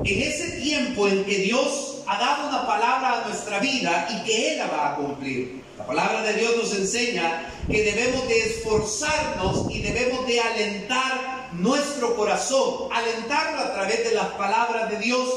En 0.04 0.22
ese 0.22 0.60
tiempo 0.62 1.08
en 1.08 1.24
que 1.24 1.38
Dios 1.38 2.04
ha 2.08 2.18
dado 2.18 2.50
una 2.50 2.66
palabra 2.66 3.22
a 3.22 3.28
nuestra 3.28 3.60
vida 3.60 4.08
y 4.10 4.24
que 4.26 4.54
Él 4.54 4.58
la 4.58 4.68
va 4.68 4.94
a 4.94 4.96
cumplir. 4.96 5.64
La 5.84 5.88
palabra 5.88 6.24
de 6.24 6.40
Dios 6.40 6.56
nos 6.56 6.74
enseña 6.76 7.46
que 7.70 7.84
debemos 7.84 8.26
de 8.30 8.40
esforzarnos 8.40 9.70
y 9.70 9.82
debemos 9.82 10.26
de 10.26 10.40
alentar 10.40 11.50
nuestro 11.52 12.16
corazón, 12.16 12.88
alentarlo 12.90 13.60
a 13.60 13.74
través 13.74 14.10
de 14.10 14.16
las 14.16 14.28
palabras 14.28 14.90
de 14.90 15.00
Dios 15.00 15.28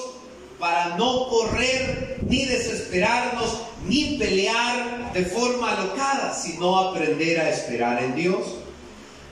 para 0.60 0.96
no 0.96 1.28
correr 1.28 2.20
ni 2.28 2.44
desesperarnos 2.44 3.60
ni 3.88 4.18
pelear 4.18 5.12
de 5.12 5.24
forma 5.24 5.72
alocada, 5.72 6.32
sino 6.32 6.78
aprender 6.78 7.40
a 7.40 7.50
esperar 7.50 8.00
en 8.04 8.14
Dios. 8.14 8.46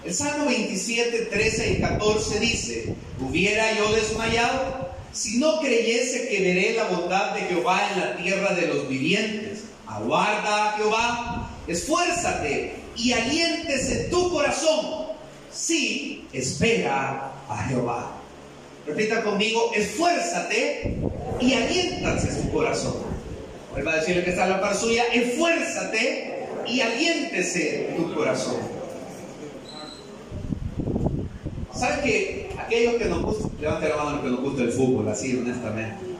El 0.04 0.12
Salmo 0.12 0.46
27, 0.46 1.26
13 1.26 1.70
y 1.74 1.80
14 1.80 2.40
dice, 2.40 2.96
hubiera 3.20 3.72
yo 3.78 3.92
desmayado 3.92 4.90
si 5.12 5.38
no 5.38 5.60
creyese 5.60 6.26
que 6.28 6.40
veré 6.40 6.74
la 6.74 6.88
bondad 6.88 7.36
de 7.36 7.42
Jehová 7.42 7.88
en 7.92 8.00
la 8.00 8.16
tierra 8.16 8.52
de 8.52 8.66
los 8.66 8.88
vivientes. 8.88 9.53
Aguarda 9.94 10.70
a 10.70 10.72
Jehová, 10.72 11.50
esfuérzate 11.68 12.74
y 12.96 13.12
aliéntese 13.12 14.08
tu 14.10 14.28
corazón. 14.32 15.06
Sí, 15.52 16.26
espera 16.32 17.30
a 17.48 17.56
Jehová. 17.68 18.10
Repita 18.88 19.22
conmigo, 19.22 19.70
esfuérzate 19.72 20.98
y 21.40 21.54
aliéntase 21.54 22.42
su 22.42 22.50
corazón. 22.50 22.96
Vuelva 23.70 23.92
a 23.92 23.96
decirle 23.96 24.24
que 24.24 24.30
está 24.30 24.44
en 24.44 24.50
la 24.50 24.60
par 24.60 24.74
suya, 24.74 25.04
esfuérzate 25.12 26.48
y 26.66 26.80
aliéntese 26.80 27.94
tu 27.96 28.12
corazón. 28.14 28.56
¿Sabe 31.72 32.02
que 32.02 32.50
aquellos 32.58 32.94
que 32.94 33.04
nos 33.04 33.22
gusta, 33.22 33.48
levante 33.60 33.88
la 33.88 33.96
mano 33.96 34.10
los 34.10 34.20
que 34.22 34.30
nos 34.30 34.40
gusta 34.40 34.62
el 34.62 34.72
fútbol, 34.72 35.08
así 35.08 35.36
honestamente? 35.36 36.13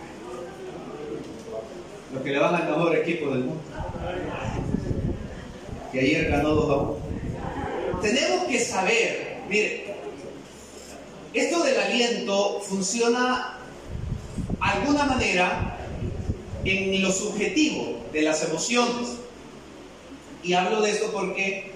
Los 2.15 2.23
que 2.23 2.31
le 2.31 2.39
van 2.39 2.55
al 2.55 2.69
mejor 2.69 2.97
equipo 2.97 3.31
del 3.31 3.41
mundo. 3.41 3.61
Que 5.93 6.01
ayer 6.01 6.31
ganó 6.31 6.51
2 6.51 6.71
a 6.71 6.77
1. 6.77 6.99
Tenemos 8.03 8.45
que 8.47 8.61
saber, 8.61 9.39
mire, 9.49 9.95
esto 11.33 11.65
del 11.65 11.81
aliento 11.81 12.61
funciona 12.61 13.59
de 14.49 14.57
alguna 14.61 15.05
manera 15.05 15.79
en 16.65 17.03
lo 17.03 17.11
subjetivo 17.11 17.99
de 18.13 18.23
las 18.23 18.45
emociones. 18.45 19.17
Y 20.43 20.53
hablo 20.53 20.83
de 20.83 20.91
esto 20.93 21.11
porque 21.13 21.73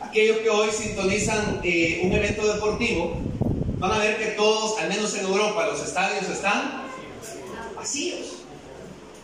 aquellos 0.00 0.38
que 0.38 0.50
hoy 0.50 0.70
sintonizan 0.70 1.60
eh, 1.62 2.00
un 2.04 2.12
evento 2.12 2.52
deportivo 2.52 3.16
van 3.78 3.92
a 3.92 3.98
ver 3.98 4.18
que 4.18 4.26
todos, 4.32 4.78
al 4.78 4.88
menos 4.88 5.14
en 5.16 5.24
Europa, 5.24 5.66
los 5.66 5.82
estadios 5.82 6.28
están 6.28 6.82
vacíos. 7.74 8.45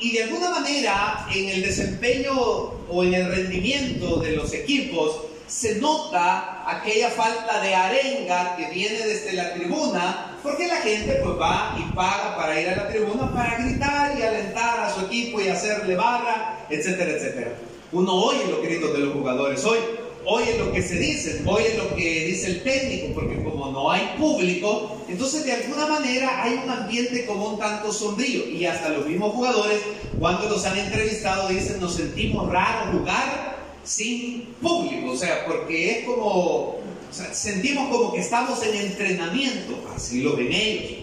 Y 0.03 0.11
de 0.11 0.25
alguna 0.25 0.51
manera 0.51 1.29
en 1.33 1.49
el 1.49 1.63
desempeño 1.63 2.33
o 2.35 3.05
en 3.05 3.15
el 3.15 3.29
rendimiento 3.29 4.17
de 4.17 4.33
los 4.33 4.53
equipos 4.53 5.17
se 5.47 5.77
nota 5.77 6.65
aquella 6.67 7.09
falta 7.09 7.61
de 7.61 7.73
arenga 7.73 8.57
que 8.57 8.67
viene 8.71 8.99
desde 9.07 9.35
la 9.35 9.55
tribuna, 9.55 10.39
porque 10.43 10.67
la 10.67 10.79
gente 10.79 11.21
pues 11.23 11.39
va 11.41 11.77
y 11.79 11.95
paga 11.95 12.37
para 12.37 12.61
ir 12.61 12.69
a 12.71 12.77
la 12.77 12.89
tribuna 12.89 13.33
para 13.33 13.59
gritar 13.59 14.19
y 14.19 14.23
alentar 14.23 14.81
a 14.81 14.93
su 14.93 15.07
equipo 15.07 15.41
y 15.41 15.49
hacerle 15.49 15.95
barra, 15.95 16.67
etcétera, 16.69 17.13
etcétera. 17.13 17.53
Uno 17.93 18.13
oye 18.13 18.49
los 18.49 18.61
gritos 18.61 18.93
de 18.95 18.99
los 18.99 19.13
jugadores, 19.13 19.65
hoy 19.65 19.79
oye 20.25 20.59
lo 20.59 20.73
que 20.73 20.83
se 20.83 20.97
dice, 20.97 21.43
oye 21.47 21.75
lo 21.77 21.95
que 21.95 22.25
dice 22.25 22.49
el 22.49 22.63
técnico, 22.65 23.15
porque 23.15 23.41
como 23.45 23.71
no 23.71 23.89
hay 23.89 24.15
público, 24.19 25.02
entonces 25.12 25.45
de 25.45 25.52
alguna 25.52 25.87
manera 25.87 26.42
hay 26.42 26.54
un 26.64 26.71
ambiente 26.71 27.26
como 27.26 27.50
un 27.50 27.59
tanto 27.59 27.92
sombrío. 27.92 28.49
Y 28.49 28.64
hasta 28.64 28.88
los 28.88 29.07
mismos 29.07 29.33
jugadores, 29.35 29.78
cuando 30.19 30.49
los 30.49 30.64
han 30.64 30.78
entrevistado, 30.78 31.49
dicen, 31.49 31.81
nos 31.81 31.97
sentimos 31.97 32.50
raros 32.50 32.97
jugar 32.99 33.59
sin 33.85 34.45
público, 34.62 35.11
o 35.11 35.16
sea, 35.16 35.45
porque 35.45 35.99
es 35.99 36.04
como, 36.07 36.78
sentimos 37.11 37.90
como 37.90 38.14
que 38.14 38.21
estamos 38.21 38.62
en 38.62 38.75
entrenamiento, 38.75 39.85
así 39.95 40.23
lo 40.23 40.35
ven 40.35 40.50
ellos, 40.50 41.00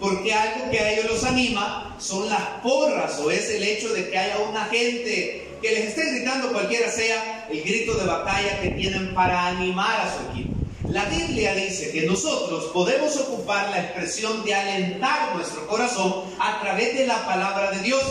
porque 0.00 0.34
algo 0.34 0.68
que 0.70 0.80
a 0.80 0.92
ellos 0.94 1.12
los 1.12 1.24
anima 1.24 1.94
son 2.00 2.28
las 2.28 2.42
porras 2.64 3.20
o 3.20 3.30
es 3.30 3.48
el 3.48 3.62
hecho 3.62 3.92
de 3.92 4.10
que 4.10 4.18
haya 4.18 4.38
una 4.38 4.64
gente 4.64 5.46
que 5.62 5.70
les 5.70 5.88
esté 5.90 6.10
gritando 6.10 6.50
cualquiera 6.50 6.90
sea 6.90 7.46
el 7.48 7.62
grito 7.62 7.94
de 7.94 8.06
batalla 8.06 8.60
que 8.60 8.70
tienen 8.70 9.14
para 9.14 9.46
animar 9.46 10.00
a 10.00 10.12
su 10.16 10.32
equipo. 10.32 10.61
La 10.92 11.06
Biblia 11.06 11.54
dice 11.54 11.90
que 11.90 12.02
nosotros 12.02 12.64
podemos 12.64 13.16
ocupar 13.16 13.70
la 13.70 13.80
expresión 13.80 14.44
de 14.44 14.54
alentar 14.54 15.34
nuestro 15.34 15.66
corazón 15.66 16.24
a 16.38 16.60
través 16.60 16.94
de 16.94 17.06
la 17.06 17.24
palabra 17.24 17.70
de 17.70 17.78
Dios. 17.78 18.02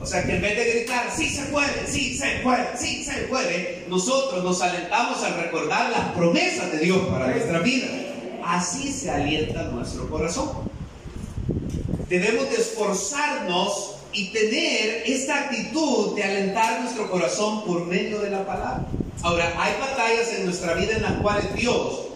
O 0.00 0.06
sea 0.06 0.22
que 0.22 0.36
en 0.36 0.40
vez 0.40 0.56
de 0.56 0.72
gritar, 0.72 1.10
sí 1.12 1.28
se 1.28 1.42
puede, 1.46 1.88
sí 1.88 2.16
se 2.16 2.38
puede, 2.44 2.68
sí 2.78 3.02
se 3.02 3.22
puede, 3.22 3.84
nosotros 3.88 4.44
nos 4.44 4.62
alentamos 4.62 5.20
al 5.24 5.42
recordar 5.42 5.90
las 5.90 6.12
promesas 6.12 6.70
de 6.70 6.78
Dios 6.78 6.98
para 7.08 7.26
nuestra 7.26 7.58
vida. 7.58 7.88
Así 8.44 8.92
se 8.92 9.10
alienta 9.10 9.64
nuestro 9.64 10.08
corazón. 10.08 10.50
Debemos 12.08 12.48
de 12.48 12.58
esforzarnos 12.58 13.96
y 14.12 14.26
tener 14.28 15.02
esta 15.04 15.46
actitud 15.46 16.14
de 16.14 16.22
alentar 16.22 16.80
nuestro 16.80 17.10
corazón 17.10 17.64
por 17.64 17.86
medio 17.86 18.20
de 18.20 18.30
la 18.30 18.46
palabra. 18.46 18.86
Ahora, 19.22 19.52
hay 19.58 19.72
batallas 19.80 20.32
en 20.32 20.44
nuestra 20.44 20.74
vida 20.74 20.94
en 20.94 21.02
las 21.02 21.14
cuales 21.14 21.52
Dios 21.56 22.09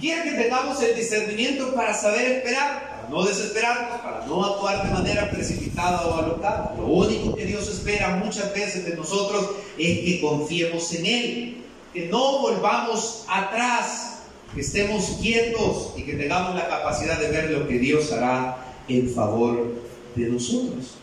quiere 0.00 0.30
que 0.30 0.42
tengamos 0.42 0.82
el 0.82 0.96
discernimiento 0.96 1.74
para 1.74 1.94
saber 1.94 2.32
esperar 2.32 2.90
no 3.10 3.24
desesperarnos, 3.24 4.00
para 4.00 4.24
no 4.26 4.44
actuar 4.44 4.86
de 4.86 4.94
manera 4.94 5.30
precipitada 5.30 6.06
o 6.06 6.14
alocada. 6.14 6.74
Lo 6.76 6.86
único 6.86 7.34
que 7.34 7.44
Dios 7.44 7.68
espera 7.68 8.16
muchas 8.24 8.54
veces 8.54 8.84
de 8.84 8.96
nosotros 8.96 9.50
es 9.76 9.98
que 9.98 10.20
confiemos 10.20 10.92
en 10.94 11.06
Él, 11.06 11.56
que 11.92 12.06
no 12.06 12.38
volvamos 12.38 13.24
atrás, 13.28 14.20
que 14.54 14.60
estemos 14.60 15.18
quietos 15.20 15.92
y 15.96 16.02
que 16.02 16.14
tengamos 16.14 16.54
la 16.54 16.68
capacidad 16.68 17.18
de 17.18 17.28
ver 17.28 17.50
lo 17.50 17.66
que 17.66 17.78
Dios 17.78 18.12
hará 18.12 18.64
en 18.88 19.10
favor 19.10 19.74
de 20.14 20.28
nosotros. 20.28 20.94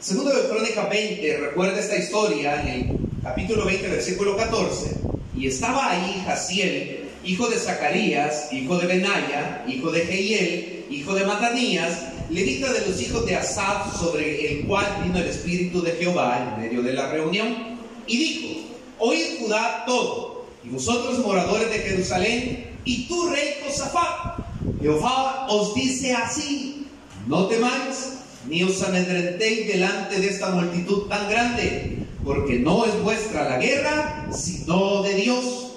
Segundo 0.00 0.34
de 0.34 0.48
Crónica 0.48 0.86
20, 0.86 1.36
recuerda 1.38 1.78
esta 1.78 1.96
historia 1.96 2.60
en 2.62 2.68
el 2.68 2.98
capítulo 3.22 3.64
20, 3.64 3.88
versículo 3.88 4.36
14. 4.36 4.96
Y 5.36 5.46
estaba 5.46 5.90
ahí 5.90 6.22
Jaciel, 6.26 7.01
hijo 7.24 7.48
de 7.48 7.56
Zacarías, 7.56 8.52
hijo 8.52 8.76
de 8.78 8.86
Benaya, 8.86 9.64
hijo 9.68 9.90
de 9.90 10.06
Jehiel, 10.06 10.86
hijo 10.90 11.14
de 11.14 11.24
Matanías, 11.24 12.02
levita 12.30 12.72
de 12.72 12.86
los 12.86 13.00
hijos 13.00 13.24
de 13.26 13.36
Asaf, 13.36 13.98
sobre 13.98 14.52
el 14.52 14.66
cual 14.66 14.86
vino 15.04 15.18
el 15.18 15.28
Espíritu 15.28 15.82
de 15.82 15.92
Jehová 15.92 16.54
en 16.56 16.62
medio 16.62 16.82
de 16.82 16.92
la 16.92 17.10
reunión, 17.10 17.78
y 18.06 18.16
dijo, 18.16 18.60
oíd 18.98 19.38
Judá 19.38 19.84
todo, 19.86 20.46
y 20.64 20.68
vosotros 20.68 21.18
moradores 21.18 21.70
de 21.70 21.78
Jerusalén, 21.78 22.72
y 22.84 23.06
tú 23.06 23.28
rey 23.28 23.54
Josafat, 23.64 24.38
Jehová 24.80 25.46
os 25.48 25.74
dice 25.74 26.14
así, 26.14 26.86
no 27.26 27.46
temáis, 27.46 28.14
ni 28.48 28.62
os 28.64 28.82
amedrentéis 28.82 29.68
delante 29.68 30.20
de 30.20 30.28
esta 30.28 30.50
multitud 30.50 31.02
tan 31.08 31.28
grande, 31.28 31.98
porque 32.24 32.58
no 32.58 32.84
es 32.84 33.00
vuestra 33.02 33.48
la 33.48 33.58
guerra, 33.58 34.28
sino 34.32 35.02
de 35.02 35.14
Dios. 35.14 35.71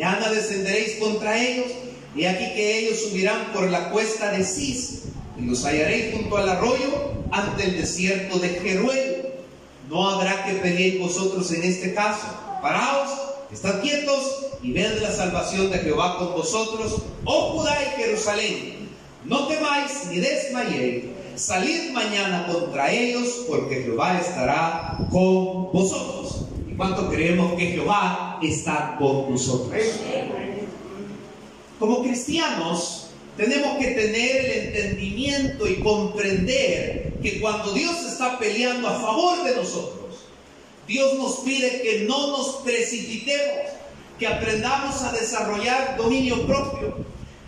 Mañana 0.00 0.30
descenderéis 0.30 0.94
contra 0.94 1.38
ellos, 1.38 1.66
y 2.16 2.24
aquí 2.24 2.54
que 2.54 2.78
ellos 2.78 3.02
subirán 3.02 3.52
por 3.52 3.68
la 3.68 3.90
cuesta 3.90 4.32
de 4.32 4.42
Cis, 4.42 5.02
y 5.38 5.42
los 5.42 5.62
hallaréis 5.66 6.14
junto 6.14 6.38
al 6.38 6.48
arroyo 6.48 7.12
ante 7.30 7.64
el 7.64 7.76
desierto 7.76 8.38
de 8.38 8.48
Jeruel. 8.48 9.26
No 9.90 10.08
habrá 10.08 10.46
que 10.46 10.54
pedir 10.54 11.00
vosotros 11.00 11.52
en 11.52 11.64
este 11.64 11.92
caso. 11.92 12.26
Paraos, 12.62 13.10
estad 13.52 13.82
quietos 13.82 14.46
y 14.62 14.72
ved 14.72 15.02
la 15.02 15.12
salvación 15.12 15.70
de 15.70 15.80
Jehová 15.80 16.16
con 16.16 16.32
vosotros, 16.32 17.02
oh 17.26 17.58
Judá 17.58 17.76
y 17.82 18.00
Jerusalén. 18.00 18.88
No 19.26 19.48
temáis 19.48 20.06
ni 20.10 20.20
desmayéis 20.20 21.04
salid 21.36 21.90
mañana 21.92 22.46
contra 22.46 22.90
ellos, 22.90 23.44
porque 23.46 23.82
Jehová 23.82 24.18
estará 24.18 24.96
con 25.10 25.70
vosotros. 25.70 26.46
¿Y 26.66 26.74
cuánto 26.74 27.10
creemos 27.10 27.52
que 27.58 27.66
Jehová 27.66 28.29
está 28.48 28.96
con 28.98 29.30
nosotros? 29.30 29.72
Como 31.78 32.02
cristianos, 32.02 33.10
tenemos 33.36 33.78
que 33.78 33.88
tener 33.88 34.44
el 34.44 34.66
entendimiento 34.66 35.66
y 35.66 35.76
comprender 35.76 37.14
que 37.22 37.40
cuando 37.40 37.72
Dios 37.72 38.04
está 38.04 38.38
peleando 38.38 38.88
a 38.88 39.00
favor 39.00 39.44
de 39.44 39.56
nosotros, 39.56 40.00
Dios 40.86 41.14
nos 41.14 41.36
pide 41.36 41.82
que 41.82 42.04
no 42.08 42.36
nos 42.36 42.56
precipitemos, 42.56 43.72
que 44.18 44.26
aprendamos 44.26 45.00
a 45.02 45.12
desarrollar 45.12 45.96
dominio 45.96 46.46
propio, 46.46 46.96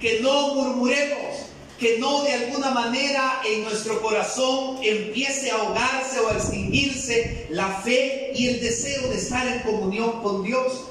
que 0.01 0.21
no 0.21 0.55
murmuremos, 0.55 1.52
que 1.83 1.99
no 1.99 2.23
de 2.23 2.33
alguna 2.33 2.71
manera 2.71 3.41
en 3.45 3.65
nuestro 3.65 4.01
corazón 4.01 4.79
empiece 4.85 5.51
a 5.51 5.57
ahogarse 5.57 6.21
o 6.21 6.29
a 6.29 6.35
extinguirse 6.35 7.49
la 7.51 7.81
fe 7.81 8.31
y 8.37 8.47
el 8.47 8.61
deseo 8.61 9.09
de 9.09 9.17
estar 9.17 9.45
en 9.49 9.59
comunión 9.63 10.23
con 10.23 10.45
Dios. 10.45 10.85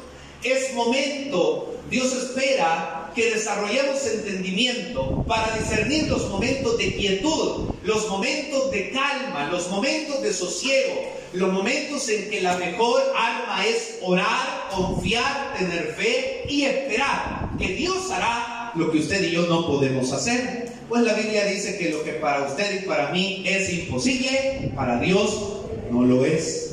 Es 0.44 0.74
momento, 0.74 1.78
Dios 1.90 2.12
espera 2.12 3.10
que 3.16 3.34
desarrollemos 3.34 4.06
entendimiento 4.06 5.24
para 5.26 5.56
discernir 5.58 6.10
los 6.10 6.28
momentos 6.28 6.78
de 6.78 6.94
quietud, 6.94 7.70
los 7.84 8.10
momentos 8.10 8.70
de 8.72 8.92
calma, 8.92 9.48
los 9.50 9.70
momentos 9.70 10.22
de 10.22 10.34
sosiego, 10.34 11.10
los 11.32 11.54
momentos 11.54 12.10
en 12.10 12.30
que 12.30 12.42
la 12.42 12.58
mejor 12.58 13.02
alma 13.16 13.66
es 13.66 13.98
orar, 14.02 14.68
confiar, 14.76 15.56
tener 15.58 15.96
fe 15.98 16.44
y 16.50 16.64
esperar 16.64 17.50
que 17.58 17.70
Dios 17.70 18.12
hará 18.12 18.74
lo 18.76 18.92
que 18.92 19.00
usted 19.00 19.24
y 19.24 19.32
yo 19.32 19.44
no 19.44 19.68
podemos 19.68 20.12
hacer. 20.12 20.71
Pues 20.92 21.04
la 21.04 21.14
Biblia 21.14 21.46
dice 21.46 21.78
que 21.78 21.90
lo 21.90 22.04
que 22.04 22.12
para 22.16 22.44
usted 22.44 22.82
y 22.82 22.86
para 22.86 23.12
mí 23.12 23.46
es 23.48 23.72
imposible, 23.72 24.74
para 24.76 25.00
Dios 25.00 25.62
no 25.90 26.04
lo 26.04 26.26
es. 26.26 26.72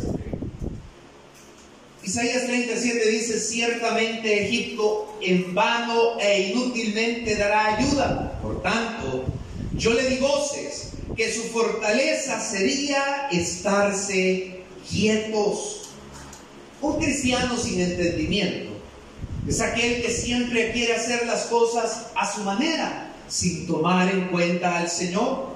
Isaías 2.02 2.46
37 2.46 3.10
dice, 3.10 3.38
ciertamente 3.38 4.44
Egipto 4.44 5.16
en 5.20 5.54
vano 5.54 6.18
e 6.18 6.50
inútilmente 6.50 7.36
dará 7.36 7.76
ayuda. 7.76 8.40
Por 8.42 8.60
tanto, 8.60 9.24
yo 9.76 9.94
le 9.94 10.08
digo 10.08 10.26
voces 10.26 10.94
que 11.16 11.32
su 11.32 11.42
fortaleza 11.50 12.40
sería 12.40 13.28
estarse 13.30 14.62
quietos. 14.90 15.90
Un 16.82 16.98
cristiano 16.98 17.56
sin 17.56 17.82
entendimiento 17.82 18.72
es 19.46 19.60
aquel 19.60 20.02
que 20.02 20.10
siempre 20.10 20.72
quiere 20.72 20.94
hacer 20.94 21.24
las 21.24 21.42
cosas 21.42 22.08
a 22.16 22.34
su 22.34 22.40
manera 22.40 23.07
sin 23.28 23.66
tomar 23.66 24.10
en 24.10 24.28
cuenta 24.28 24.78
al 24.78 24.90
Señor. 24.90 25.48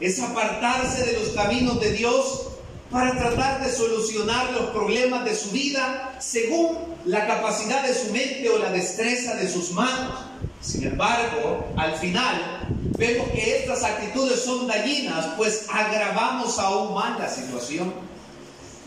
Es 0.00 0.20
apartarse 0.20 1.04
de 1.06 1.18
los 1.18 1.30
caminos 1.30 1.80
de 1.80 1.92
Dios 1.92 2.48
para 2.90 3.16
tratar 3.16 3.64
de 3.64 3.72
solucionar 3.72 4.52
los 4.52 4.66
problemas 4.70 5.24
de 5.24 5.34
su 5.34 5.50
vida 5.50 6.16
según 6.20 6.78
la 7.04 7.26
capacidad 7.26 7.86
de 7.86 7.94
su 7.94 8.12
mente 8.12 8.48
o 8.48 8.58
la 8.58 8.70
destreza 8.70 9.34
de 9.34 9.48
sus 9.48 9.72
manos. 9.72 10.12
Sin 10.60 10.86
embargo, 10.86 11.66
al 11.76 11.94
final 11.96 12.68
vemos 12.98 13.28
que 13.30 13.58
estas 13.58 13.84
actitudes 13.84 14.40
son 14.40 14.66
dañinas, 14.66 15.26
pues 15.36 15.66
agravamos 15.72 16.58
aún 16.58 16.94
más 16.94 17.18
la 17.18 17.28
situación. 17.28 17.92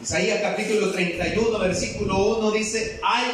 Isaías 0.02 0.40
capítulo 0.42 0.92
31, 0.92 1.60
versículo 1.60 2.38
1 2.38 2.52
dice, 2.52 3.00
ay 3.04 3.26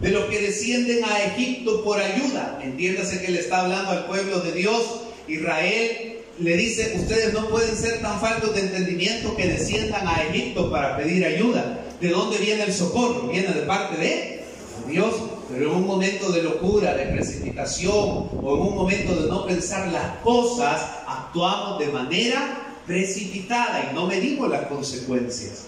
de 0.00 0.10
los 0.10 0.24
que 0.26 0.40
descienden 0.40 1.04
a 1.04 1.24
Egipto 1.24 1.82
por 1.82 2.00
ayuda. 2.00 2.60
Entiéndase 2.62 3.20
que 3.20 3.32
le 3.32 3.40
está 3.40 3.62
hablando 3.62 3.90
al 3.90 4.06
pueblo 4.06 4.40
de 4.40 4.52
Dios. 4.52 5.00
Israel 5.26 6.18
le 6.38 6.56
dice, 6.56 6.92
ustedes 6.96 7.32
no 7.32 7.48
pueden 7.48 7.76
ser 7.76 8.00
tan 8.00 8.20
faltos 8.20 8.54
de 8.54 8.60
entendimiento 8.60 9.36
que 9.36 9.48
desciendan 9.48 10.06
a 10.06 10.22
Egipto 10.22 10.70
para 10.70 10.96
pedir 10.96 11.24
ayuda. 11.24 11.84
¿De 12.00 12.10
dónde 12.10 12.38
viene 12.38 12.62
el 12.62 12.72
socorro? 12.72 13.28
Viene 13.28 13.48
de 13.48 13.62
parte 13.62 14.00
de 14.00 14.44
Dios. 14.88 15.14
Pero 15.50 15.70
en 15.70 15.76
un 15.78 15.86
momento 15.86 16.30
de 16.30 16.42
locura, 16.42 16.94
de 16.94 17.06
precipitación 17.06 17.94
o 17.94 18.54
en 18.54 18.60
un 18.60 18.74
momento 18.74 19.16
de 19.16 19.28
no 19.28 19.46
pensar 19.46 19.88
las 19.88 20.18
cosas, 20.18 20.80
actuamos 21.06 21.78
de 21.78 21.86
manera 21.86 22.76
precipitada 22.86 23.90
y 23.90 23.94
no 23.94 24.06
medimos 24.06 24.48
las 24.50 24.66
consecuencias. 24.66 25.64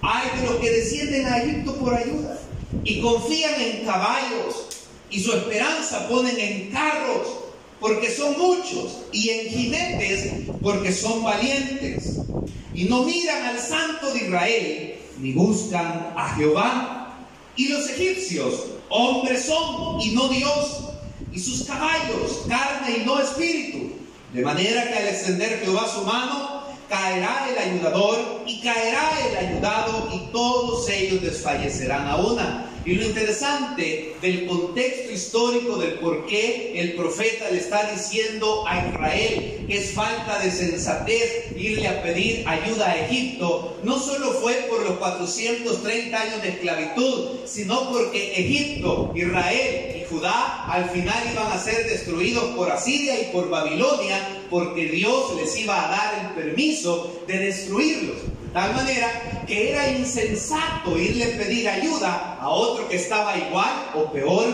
Hay 0.00 0.40
de 0.40 0.46
los 0.46 0.56
que 0.56 0.70
descienden 0.70 1.26
a 1.26 1.42
Egipto 1.42 1.76
por 1.76 1.94
ayuda 1.94 2.38
y 2.84 3.00
confían 3.00 3.60
en 3.60 3.84
caballos 3.84 4.66
y 5.10 5.20
su 5.20 5.32
esperanza 5.32 6.08
ponen 6.08 6.38
en 6.38 6.70
carros 6.70 7.28
porque 7.80 8.10
son 8.10 8.38
muchos 8.38 8.98
y 9.12 9.28
en 9.30 9.48
jinetes 9.48 10.32
porque 10.62 10.92
son 10.92 11.22
valientes 11.22 12.18
y 12.74 12.84
no 12.84 13.02
miran 13.02 13.44
al 13.44 13.58
santo 13.58 14.12
de 14.12 14.24
Israel 14.24 14.94
ni 15.18 15.32
buscan 15.32 16.12
a 16.16 16.34
Jehová. 16.36 17.14
Y 17.56 17.68
los 17.68 17.88
egipcios, 17.90 18.66
hombres 18.88 19.44
son 19.44 20.00
y 20.00 20.10
no 20.10 20.28
Dios, 20.28 20.80
y 21.32 21.38
sus 21.38 21.64
caballos, 21.64 22.42
carne 22.48 22.98
y 22.98 23.04
no 23.04 23.20
espíritu. 23.20 23.92
De 24.32 24.42
manera 24.42 24.88
que 24.88 24.98
al 24.98 25.08
extender 25.08 25.60
Jehová 25.62 25.86
su 25.86 26.02
mano, 26.02 26.51
caerá 26.92 27.48
el 27.48 27.58
ayudador 27.58 28.18
y 28.46 28.60
caerá 28.60 29.10
el 29.26 29.48
ayudado 29.48 30.10
y 30.12 30.18
todos 30.30 30.86
ellos 30.90 31.22
desfallecerán 31.22 32.06
a 32.06 32.16
una. 32.16 32.66
Y 32.84 32.94
lo 32.94 33.04
interesante 33.04 34.16
del 34.20 34.46
contexto 34.46 35.12
histórico 35.12 35.76
del 35.76 35.94
por 36.00 36.26
qué 36.26 36.72
el 36.80 36.94
profeta 36.94 37.48
le 37.50 37.58
está 37.58 37.92
diciendo 37.92 38.64
a 38.66 38.88
Israel 38.88 39.64
que 39.68 39.78
es 39.78 39.92
falta 39.92 40.40
de 40.40 40.50
sensatez 40.50 41.52
irle 41.56 41.86
a 41.86 42.02
pedir 42.02 42.42
ayuda 42.46 42.90
a 42.90 43.06
Egipto, 43.06 43.76
no 43.84 44.00
solo 44.00 44.32
fue 44.32 44.54
por 44.68 44.82
los 44.82 44.98
430 44.98 46.20
años 46.20 46.42
de 46.42 46.48
esclavitud, 46.48 47.28
sino 47.44 47.88
porque 47.88 48.32
Egipto, 48.32 49.12
Israel 49.14 50.02
y 50.02 50.04
Judá 50.12 50.64
al 50.66 50.90
final 50.90 51.22
iban 51.32 51.52
a 51.52 51.58
ser 51.58 51.88
destruidos 51.88 52.56
por 52.56 52.68
Asiria 52.68 53.20
y 53.20 53.32
por 53.32 53.48
Babilonia, 53.48 54.42
porque 54.50 54.86
Dios 54.86 55.36
les 55.36 55.56
iba 55.56 55.86
a 55.86 55.88
dar 55.88 56.26
el 56.26 56.42
permiso 56.44 57.22
de 57.28 57.38
destruirlos 57.38 58.16
tal 58.52 58.74
manera 58.74 59.44
que 59.46 59.70
era 59.70 59.90
insensato 59.90 60.98
irle 60.98 61.24
a 61.24 61.38
pedir 61.38 61.68
ayuda 61.68 62.38
a 62.40 62.48
otro 62.48 62.88
que 62.88 62.96
estaba 62.96 63.36
igual 63.36 63.90
o 63.94 64.12
peor 64.12 64.46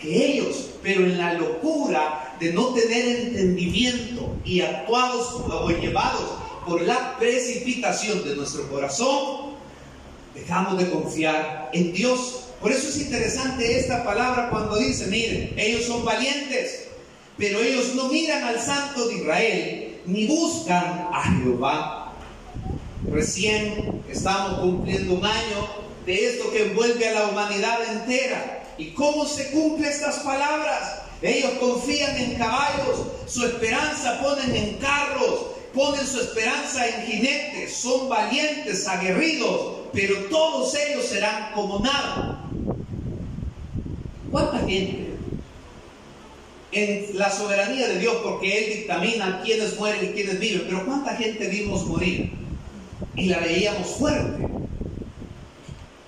que 0.00 0.32
ellos. 0.32 0.70
Pero 0.82 1.04
en 1.04 1.18
la 1.18 1.34
locura 1.34 2.36
de 2.40 2.52
no 2.52 2.68
tener 2.68 3.26
entendimiento 3.26 4.34
y 4.44 4.60
actuados 4.62 5.28
o 5.48 5.70
llevados 5.70 6.38
por 6.66 6.80
la 6.82 7.16
precipitación 7.18 8.24
de 8.24 8.36
nuestro 8.36 8.68
corazón, 8.68 9.52
dejamos 10.34 10.78
de 10.78 10.90
confiar 10.90 11.70
en 11.72 11.92
Dios. 11.92 12.44
Por 12.60 12.72
eso 12.72 12.88
es 12.88 13.00
interesante 13.00 13.78
esta 13.78 14.04
palabra 14.04 14.48
cuando 14.50 14.76
dice, 14.76 15.06
miren, 15.08 15.52
ellos 15.56 15.84
son 15.84 16.04
valientes, 16.04 16.88
pero 17.36 17.60
ellos 17.60 17.94
no 17.94 18.08
miran 18.08 18.44
al 18.44 18.60
Santo 18.60 19.08
de 19.08 19.16
Israel 19.16 20.00
ni 20.06 20.26
buscan 20.26 21.08
a 21.12 21.22
Jehová 21.22 22.01
Recién 23.10 24.02
estamos 24.08 24.60
cumpliendo 24.60 25.14
un 25.14 25.24
año 25.24 25.68
de 26.06 26.26
esto 26.26 26.50
que 26.50 26.66
envuelve 26.66 27.08
a 27.08 27.12
la 27.12 27.28
humanidad 27.28 27.78
entera. 27.92 28.64
¿Y 28.78 28.90
cómo 28.90 29.26
se 29.26 29.50
cumplen 29.50 29.90
estas 29.90 30.20
palabras? 30.20 31.02
Ellos 31.20 31.52
confían 31.60 32.16
en 32.16 32.34
caballos, 32.34 33.06
su 33.26 33.44
esperanza 33.44 34.20
ponen 34.20 34.54
en 34.56 34.74
carros, 34.78 35.46
ponen 35.72 36.06
su 36.06 36.20
esperanza 36.20 36.86
en 36.86 37.06
jinetes, 37.06 37.74
son 37.74 38.08
valientes, 38.08 38.88
aguerridos, 38.88 39.88
pero 39.92 40.16
todos 40.24 40.74
ellos 40.74 41.06
serán 41.06 41.52
como 41.54 41.78
nada. 41.78 42.40
¿Cuánta 44.30 44.58
gente 44.60 45.12
en 46.72 47.18
la 47.18 47.30
soberanía 47.30 47.86
de 47.86 47.98
Dios 47.98 48.16
porque 48.24 48.58
Él 48.58 48.78
dictamina 48.78 49.42
quiénes 49.44 49.78
mueren 49.78 50.04
y 50.04 50.14
quiénes 50.14 50.40
viven. 50.40 50.64
Pero 50.66 50.86
¿cuánta 50.86 51.14
gente 51.16 51.46
vimos 51.46 51.86
morir? 51.86 52.32
Y 53.14 53.26
la 53.26 53.38
veíamos 53.40 53.86
fuerte. 53.88 54.46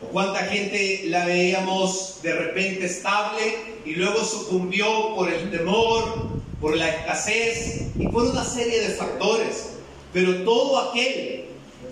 ¿O 0.03 0.07
cuánta 0.13 0.41
gente 0.45 1.03
la 1.07 1.27
veíamos 1.27 2.21
de 2.23 2.33
repente 2.35 2.87
estable 2.87 3.57
y 3.85 3.95
luego 3.95 4.25
sucumbió 4.25 5.15
por 5.15 5.31
el 5.31 5.51
temor, 5.51 6.29
por 6.61 6.77
la 6.77 6.89
escasez 6.89 7.89
y 7.99 8.09
por 8.09 8.25
una 8.25 8.45
serie 8.45 8.81
de 8.81 8.95
factores? 8.95 9.71
Pero 10.13 10.45
todo 10.45 10.79
aquel 10.91 11.45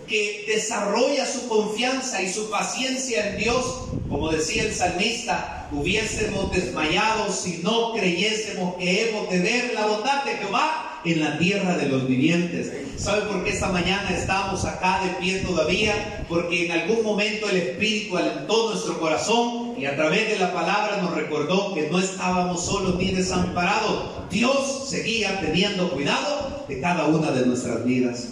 que 0.07 0.45
desarrolla 0.47 1.27
su 1.27 1.49
confianza 1.49 2.23
y 2.23 2.33
su 2.33 2.51
paciencia 2.51 3.31
en 3.31 3.39
Dios, 3.39 3.89
como 4.09 4.31
decía 4.31 4.65
el 4.65 4.75
salmista, 4.75 5.69
hubiésemos 5.73 6.53
desmayado 6.53 7.33
si 7.33 7.59
no 7.63 7.93
creyésemos 7.93 8.77
que 8.77 9.09
hemos 9.09 9.31
de 9.31 9.41
ver 9.41 9.75
la 9.75 9.87
bondad 9.87 10.25
de 10.25 10.37
Jehová 10.37 10.92
en 11.05 11.21
la 11.21 11.39
tierra 11.39 11.77
de 11.77 11.89
los 11.89 12.07
vivientes. 12.07 12.73
¿Sabe 12.97 13.23
por 13.23 13.43
qué 13.43 13.51
esta 13.51 13.69
mañana 13.69 14.11
estamos 14.11 14.65
acá 14.65 15.01
de 15.05 15.11
pie 15.21 15.39
todavía? 15.41 16.25
Porque 16.29 16.67
en 16.67 16.73
algún 16.73 17.03
momento 17.03 17.49
el 17.49 17.57
Espíritu 17.57 18.17
alentó 18.17 18.71
nuestro 18.71 19.01
corazón 19.01 19.75
y 19.77 19.87
a 19.87 19.97
través 19.97 20.31
de 20.31 20.39
la 20.39 20.53
palabra 20.53 20.99
nos 21.03 21.15
recordó 21.15 21.75
que 21.75 21.91
no 21.91 21.99
estábamos 21.99 22.65
solos 22.65 22.97
ni 22.97 23.11
desamparados. 23.11 24.31
Dios 24.31 24.89
seguía 24.89 25.41
teniendo 25.41 25.91
cuidado 25.91 26.65
de 26.69 26.81
cada 26.81 27.07
una 27.07 27.33
de 27.33 27.47
nuestras 27.47 27.85
vidas. 27.85 28.29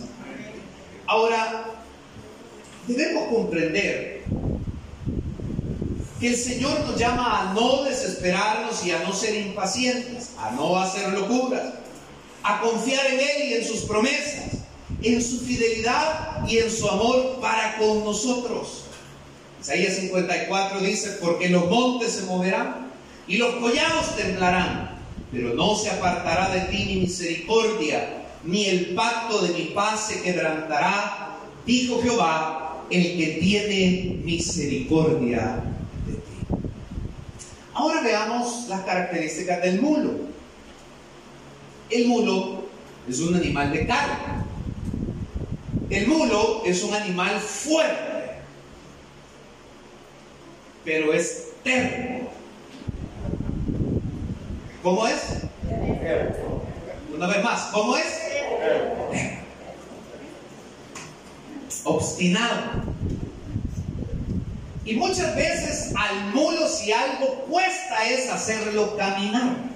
Ahora, 1.07 1.65
debemos 2.87 3.29
comprender 3.35 4.23
que 6.21 6.29
el 6.29 6.37
Señor 6.37 6.79
nos 6.87 6.97
llama 6.97 7.41
a 7.41 7.55
no 7.55 7.83
desesperarnos 7.83 8.85
y 8.85 8.93
a 8.93 9.03
no 9.03 9.13
ser 9.13 9.35
impacientes, 9.35 10.33
a 10.39 10.51
no 10.53 10.79
hacer 10.79 11.09
locuras, 11.15 11.80
a 12.51 12.61
confiar 12.61 13.07
en 13.07 13.21
Él 13.21 13.49
y 13.49 13.55
en 13.55 13.65
sus 13.65 13.81
promesas, 13.83 14.59
en 15.03 15.23
su 15.23 15.39
fidelidad 15.41 16.47
y 16.47 16.59
en 16.59 16.71
su 16.71 16.89
amor 16.89 17.39
para 17.41 17.79
con 17.79 18.05
nosotros. 18.05 18.85
Isaías 19.61 19.97
54 19.97 20.81
dice, 20.81 21.19
porque 21.21 21.49
los 21.49 21.69
montes 21.69 22.13
se 22.13 22.23
moverán 22.23 22.91
y 23.27 23.37
los 23.37 23.55
collados 23.57 24.17
temblarán, 24.17 24.99
pero 25.31 25.55
no 25.55 25.77
se 25.77 25.91
apartará 25.91 26.51
de 26.51 26.61
ti 26.63 26.85
mi 26.87 27.01
misericordia, 27.03 28.25
ni 28.43 28.65
el 28.67 28.95
pacto 28.95 29.43
de 29.43 29.53
mi 29.53 29.65
paz 29.67 30.09
se 30.09 30.23
quebrantará, 30.23 31.37
dijo 31.67 32.01
Jehová, 32.03 32.85
el 32.91 33.17
que 33.17 33.39
tiene 33.41 34.21
misericordia 34.25 35.63
de 36.07 36.15
ti. 36.15 36.57
Ahora 37.75 38.01
veamos 38.01 38.67
las 38.69 38.81
características 38.81 39.63
del 39.63 39.81
mulo. 39.81 40.31
El 41.91 42.07
mulo 42.07 42.65
es 43.09 43.19
un 43.21 43.35
animal 43.35 43.73
de 43.73 43.87
carga. 43.87 44.45
El 45.89 46.07
mulo 46.07 46.63
es 46.65 46.85
un 46.85 46.95
animal 46.95 47.41
fuerte, 47.41 48.35
pero 50.85 51.13
es 51.13 51.49
terco. 51.65 52.31
¿Cómo 54.85 55.07
es? 55.07 55.21
Una 57.13 57.27
vez 57.27 57.43
más, 57.43 57.63
¿cómo 57.73 57.97
es? 57.97 58.21
Obstinado. 61.83 62.85
Y 64.85 64.95
muchas 64.95 65.35
veces 65.35 65.93
al 65.97 66.33
mulo 66.33 66.69
si 66.69 66.93
algo 66.93 67.47
cuesta 67.49 68.09
es 68.09 68.31
hacerlo 68.31 68.97
caminar. 68.97 69.71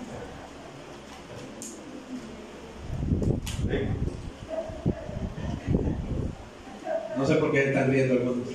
No 7.16 7.26
sé 7.26 7.34
por 7.36 7.52
qué 7.52 7.68
están 7.68 7.90
riendo 7.90 8.14
algunos, 8.14 8.48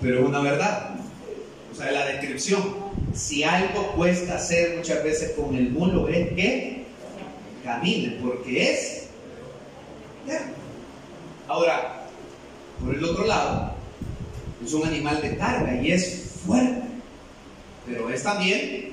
pero 0.00 0.20
es 0.20 0.26
una 0.26 0.40
verdad. 0.40 0.96
O 1.70 1.74
sea, 1.74 1.92
la 1.92 2.06
descripción. 2.06 2.92
Si 3.14 3.44
algo 3.44 3.92
cuesta 3.92 4.36
hacer 4.36 4.76
muchas 4.78 5.04
veces 5.04 5.32
con 5.32 5.54
el 5.54 5.70
mulo 5.70 6.08
es 6.08 6.32
que 6.32 6.84
camine, 7.62 8.18
porque 8.22 8.72
es. 8.72 9.08
Ahora, 11.46 12.06
por 12.82 12.94
el 12.94 13.04
otro 13.04 13.26
lado, 13.26 13.74
es 14.64 14.72
un 14.72 14.86
animal 14.86 15.20
de 15.20 15.36
carga 15.36 15.74
y 15.82 15.92
es 15.92 16.40
fuerte, 16.46 16.82
pero 17.86 18.08
es 18.08 18.22
también 18.22 18.92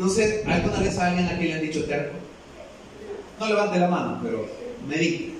No 0.00 0.08
sé, 0.08 0.42
¿alguna 0.46 0.78
vez 0.78 0.98
a 0.98 1.08
alguien 1.08 1.28
aquí 1.28 1.44
le 1.44 1.54
han 1.54 1.60
dicho 1.60 1.84
terco? 1.84 2.16
No 3.38 3.46
levante 3.46 3.78
la 3.78 3.88
mano, 3.88 4.18
pero 4.22 4.46
me 4.88 4.96
di. 4.96 5.34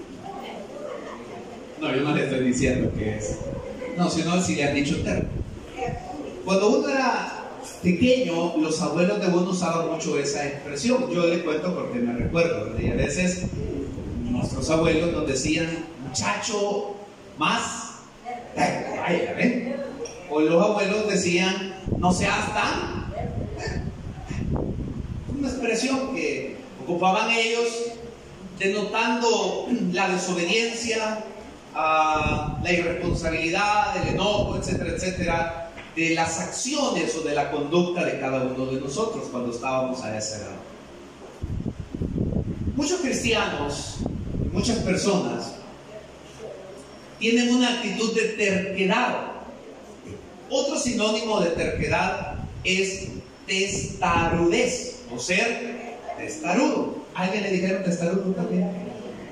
No, 1.81 1.97
yo 1.97 2.03
no 2.03 2.15
le 2.15 2.25
estoy 2.25 2.45
diciendo 2.45 2.93
que 2.95 3.17
es. 3.17 3.39
No, 3.97 4.11
sino 4.11 4.39
si 4.43 4.57
le 4.57 4.65
han 4.65 4.75
dicho 4.75 5.03
terco. 5.03 5.31
Cuando 6.45 6.79
uno 6.79 6.91
era 6.91 7.49
pequeño, 7.83 8.59
los 8.59 8.79
abuelos 8.83 9.19
de 9.23 9.29
uno 9.29 9.51
usaban 9.51 9.93
mucho 9.93 10.19
esa 10.19 10.47
expresión. 10.47 11.11
Yo 11.11 11.27
le 11.27 11.43
cuento 11.43 11.75
porque 11.75 11.99
me 11.99 12.13
recuerdo, 12.19 12.79
y 12.79 12.91
a 12.91 12.97
veces 12.97 13.47
nuestros 14.31 14.69
abuelos 14.69 15.11
nos 15.11 15.27
decían, 15.27 15.87
muchacho, 16.07 16.97
más, 17.39 17.95
O 20.29 20.41
los 20.41 20.63
abuelos 20.63 21.09
decían, 21.09 21.77
no 21.97 22.13
seas 22.13 22.53
tan. 22.53 23.10
Una 25.41 25.49
expresión 25.49 26.15
que 26.15 26.57
ocupaban 26.83 27.31
ellos 27.31 27.67
denotando 28.59 29.69
la 29.91 30.11
desobediencia, 30.11 31.25
la 31.75 32.71
irresponsabilidad, 32.71 33.97
el 34.03 34.17
enojo, 34.17 34.59
etcétera, 34.59 34.91
etcétera, 34.91 35.73
de 35.97 36.11
las 36.11 36.41
acciones 36.41 37.17
o 37.17 37.23
de 37.23 37.35
la 37.35 37.51
conducta 37.51 38.05
de 38.05 38.21
cada 38.21 38.43
uno 38.43 38.67
de 38.67 38.83
nosotros 38.83 39.29
cuando 39.31 39.51
estábamos 39.51 40.03
a 40.03 40.15
esa 40.19 40.37
edad. 40.37 40.57
Muchos 42.77 43.01
cristianos, 43.01 43.97
muchas 44.53 44.77
personas, 44.81 45.55
tienen 47.19 47.55
una 47.55 47.79
actitud 47.79 48.15
de 48.15 48.29
terquedad. 48.29 49.33
Otro 50.51 50.79
sinónimo 50.79 51.41
de 51.41 51.51
terquedad 51.53 52.35
es 52.63 53.09
testarudez, 53.47 55.00
o 55.15 55.19
ser 55.19 55.99
testarudo. 56.19 56.97
¿Alguien 57.15 57.43
le 57.43 57.53
dijeron 57.53 57.83
testarudo 57.83 58.33
también? 58.33 58.71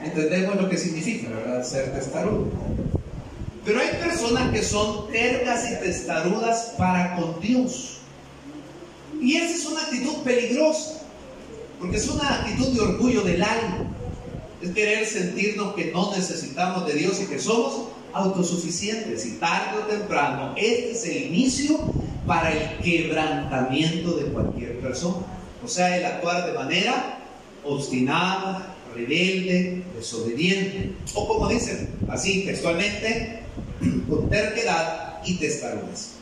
Entendemos 0.03 0.57
lo 0.57 0.69
que 0.69 0.77
significa. 0.77 1.62
Ser 1.62 1.93
testarudo. 1.93 2.47
Pero 3.64 3.81
hay 3.81 3.88
personas 4.03 4.51
que 4.53 4.62
son 4.62 5.11
tercas 5.11 5.71
y 5.71 5.85
testarudas 5.85 6.75
para 6.79 7.17
con 7.17 7.41
Dios. 7.41 7.99
Y 9.21 9.37
esa 9.37 9.55
es 9.55 9.67
una 9.67 9.83
actitud 9.83 10.23
peligrosa, 10.23 11.03
porque 11.79 11.97
es 11.97 12.09
una 12.09 12.29
actitud 12.35 12.69
de 12.69 12.81
orgullo 12.81 13.23
del 13.23 13.43
alma. 13.43 13.91
Es 14.62 14.71
querer 14.71 15.07
sentirnos 15.07 15.75
que 15.75 15.93
no 15.93 16.14
necesitamos 16.17 16.87
de 16.87 16.95
Dios 16.95 17.21
y 17.21 17.27
que 17.27 17.38
somos 17.38 17.88
autosuficientes. 18.12 19.27
Y 19.27 19.33
tarde 19.33 19.83
o 19.83 19.87
temprano, 19.87 20.55
este 20.57 20.93
es 20.93 21.05
el 21.05 21.25
inicio 21.25 21.79
para 22.27 22.53
el 22.53 22.79
quebrantamiento 22.79 24.17
de 24.17 24.25
cualquier 24.27 24.81
persona. 24.81 25.38
O 25.64 25.68
sea, 25.68 25.97
el 25.97 26.05
actuar 26.05 26.47
de 26.47 26.53
manera 26.53 27.18
obstinada, 27.64 28.75
rebelde, 28.94 29.83
desobediente. 29.94 30.92
O 31.14 31.27
como 31.27 31.49
dicen 31.49 31.94
así 32.09 32.44
textualmente, 32.44 33.40
con 34.09 34.29
terquedad 34.29 35.21
y 35.25 35.37
testarudez. 35.37 36.12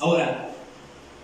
Ahora, 0.00 0.50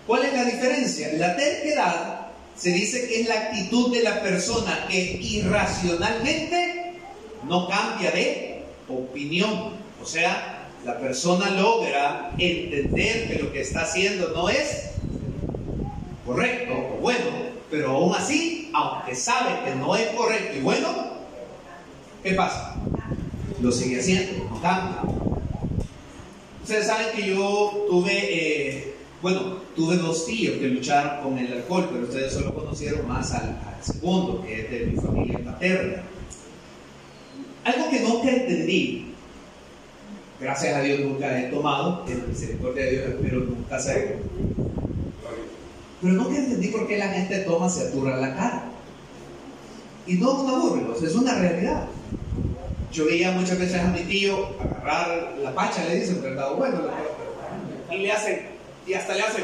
¿cuál 0.07 0.25
es 0.25 0.33
la 0.33 0.45
diferencia? 0.45 1.13
La 1.13 1.35
terquedad 1.35 2.27
se 2.55 2.71
dice 2.71 3.07
que 3.07 3.21
es 3.21 3.27
la 3.27 3.35
actitud 3.35 3.93
de 3.93 4.03
la 4.03 4.21
persona 4.21 4.85
que 4.89 5.17
irracionalmente 5.21 6.93
no 7.47 7.67
cambia 7.67 8.11
de 8.11 8.63
opinión. 8.89 9.73
O 10.01 10.05
sea, 10.05 10.67
la 10.85 10.97
persona 10.97 11.49
logra 11.51 12.31
entender 12.37 13.27
que 13.27 13.43
lo 13.43 13.51
que 13.51 13.61
está 13.61 13.81
haciendo 13.81 14.29
no 14.29 14.49
es 14.49 14.88
correcto 16.29 16.73
o 16.73 17.01
bueno, 17.01 17.25
pero 17.71 17.89
aún 17.89 18.13
así, 18.13 18.69
aunque 18.73 19.15
sabe 19.15 19.65
que 19.65 19.75
no 19.75 19.95
es 19.95 20.09
correcto 20.09 20.57
y 20.57 20.61
bueno, 20.61 20.87
¿qué 22.21 22.33
pasa? 22.33 22.75
Lo 23.59 23.71
sigue 23.71 23.99
haciendo, 23.99 24.45
no 24.45 24.61
cambia. 24.61 25.01
Ustedes 26.61 26.85
saben 26.85 27.07
que 27.15 27.29
yo 27.29 27.85
tuve, 27.89 28.11
eh, 28.13 28.93
bueno, 29.23 29.57
tuve 29.75 29.97
dos 29.97 30.27
tíos 30.27 30.57
que 30.57 30.67
lucharon 30.67 31.23
con 31.23 31.39
el 31.39 31.51
alcohol, 31.51 31.89
pero 31.91 32.03
ustedes 32.03 32.31
solo 32.31 32.53
conocieron 32.53 33.07
más 33.07 33.33
al, 33.33 33.57
segundo, 33.81 34.43
que 34.45 34.61
es 34.61 34.69
de 34.69 34.85
mi 34.85 34.95
familia 34.97 35.39
paterna. 35.43 36.03
Algo 37.63 37.89
que 37.89 37.99
nunca 38.01 38.29
entendí 38.29 39.05
Gracias 40.39 40.73
a 40.73 40.81
Dios 40.81 41.01
nunca 41.01 41.37
he 41.37 41.49
tomado, 41.49 42.05
en 42.07 42.29
misericordia 42.29 42.85
de 42.85 42.91
Dios 42.91 43.05
espero 43.07 43.41
nunca 43.41 43.75
hacerlo. 43.75 44.15
Pero 46.01 46.13
nunca 46.13 46.37
entendí 46.37 46.67
por 46.69 46.87
qué 46.87 46.97
la 46.97 47.09
gente 47.09 47.39
toma, 47.39 47.69
se 47.69 47.87
aturra 47.87 48.17
la 48.17 48.35
cara. 48.35 48.63
Y 50.07 50.13
no 50.15 50.31
es 50.31 50.39
una 50.39 50.57
burla, 50.57 50.95
es 51.01 51.15
una 51.15 51.35
realidad. 51.35 51.85
Yo 52.91 53.05
veía 53.05 53.31
muchas 53.31 53.59
veces 53.59 53.81
a 53.81 53.89
mi 53.89 54.01
tío 54.01 54.47
agarrar 54.59 55.35
la 55.43 55.53
pacha, 55.53 55.85
le 55.85 55.99
dicen, 55.99 56.21
¿verdad? 56.21 56.55
Bueno, 56.55 56.79
y 57.91 57.97
le 57.97 58.11
hacen, 58.11 58.47
y 58.87 58.93
hasta 58.93 59.13
le 59.13 59.21
hacen. 59.21 59.43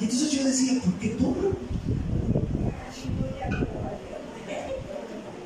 Y 0.00 0.04
entonces 0.04 0.32
yo 0.32 0.44
decía, 0.44 0.80
¿por 0.82 0.94
qué 0.94 1.08
toma? 1.10 1.54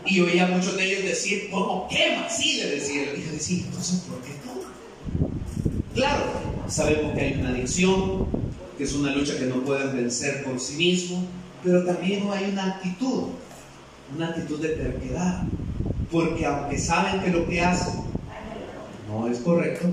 Y 0.07 0.21
oía 0.21 0.45
a 0.45 0.49
muchos 0.49 0.77
de 0.77 0.85
ellos 0.85 1.05
decir, 1.05 1.49
¿cómo 1.51 1.89
quema? 1.89 2.29
Sí, 2.29 2.57
le 2.59 2.71
decía. 2.71 3.03
Y 3.15 3.25
yo 3.25 3.33
decía, 3.33 3.65
entonces, 3.65 4.01
¿por 4.01 4.21
qué 4.21 4.33
toma? 4.45 4.73
Claro, 5.95 6.25
sabemos 6.69 7.15
que 7.15 7.21
hay 7.21 7.35
una 7.41 7.51
adicción, 7.51 8.27
que 8.77 8.85
es 8.85 8.95
una 8.95 9.13
lucha 9.13 9.39
que 9.39 9.47
no 9.47 9.63
pueden 9.63 9.95
vencer 9.95 10.45
por 10.45 10.59
sí 10.59 10.77
mismo, 10.77 11.25
pero 11.63 11.85
también 11.85 12.29
hay 12.33 12.51
una 12.51 12.75
actitud, 12.75 13.25
una 14.15 14.29
actitud 14.29 14.61
de 14.61 14.71
terquedad, 14.71 15.45
porque 16.11 16.45
aunque 16.45 16.79
saben 16.79 17.21
que 17.23 17.31
lo 17.31 17.47
que 17.49 17.61
hacen 17.61 18.01
no 19.09 19.29
es 19.29 19.39
correcto, 19.39 19.89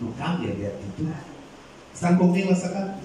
no 0.00 0.12
cambian 0.16 0.58
de 0.58 0.66
actitud. 0.66 1.08
¿Están 1.94 2.18
conmigo 2.18 2.52
hasta 2.52 2.68
acá? 2.68 2.96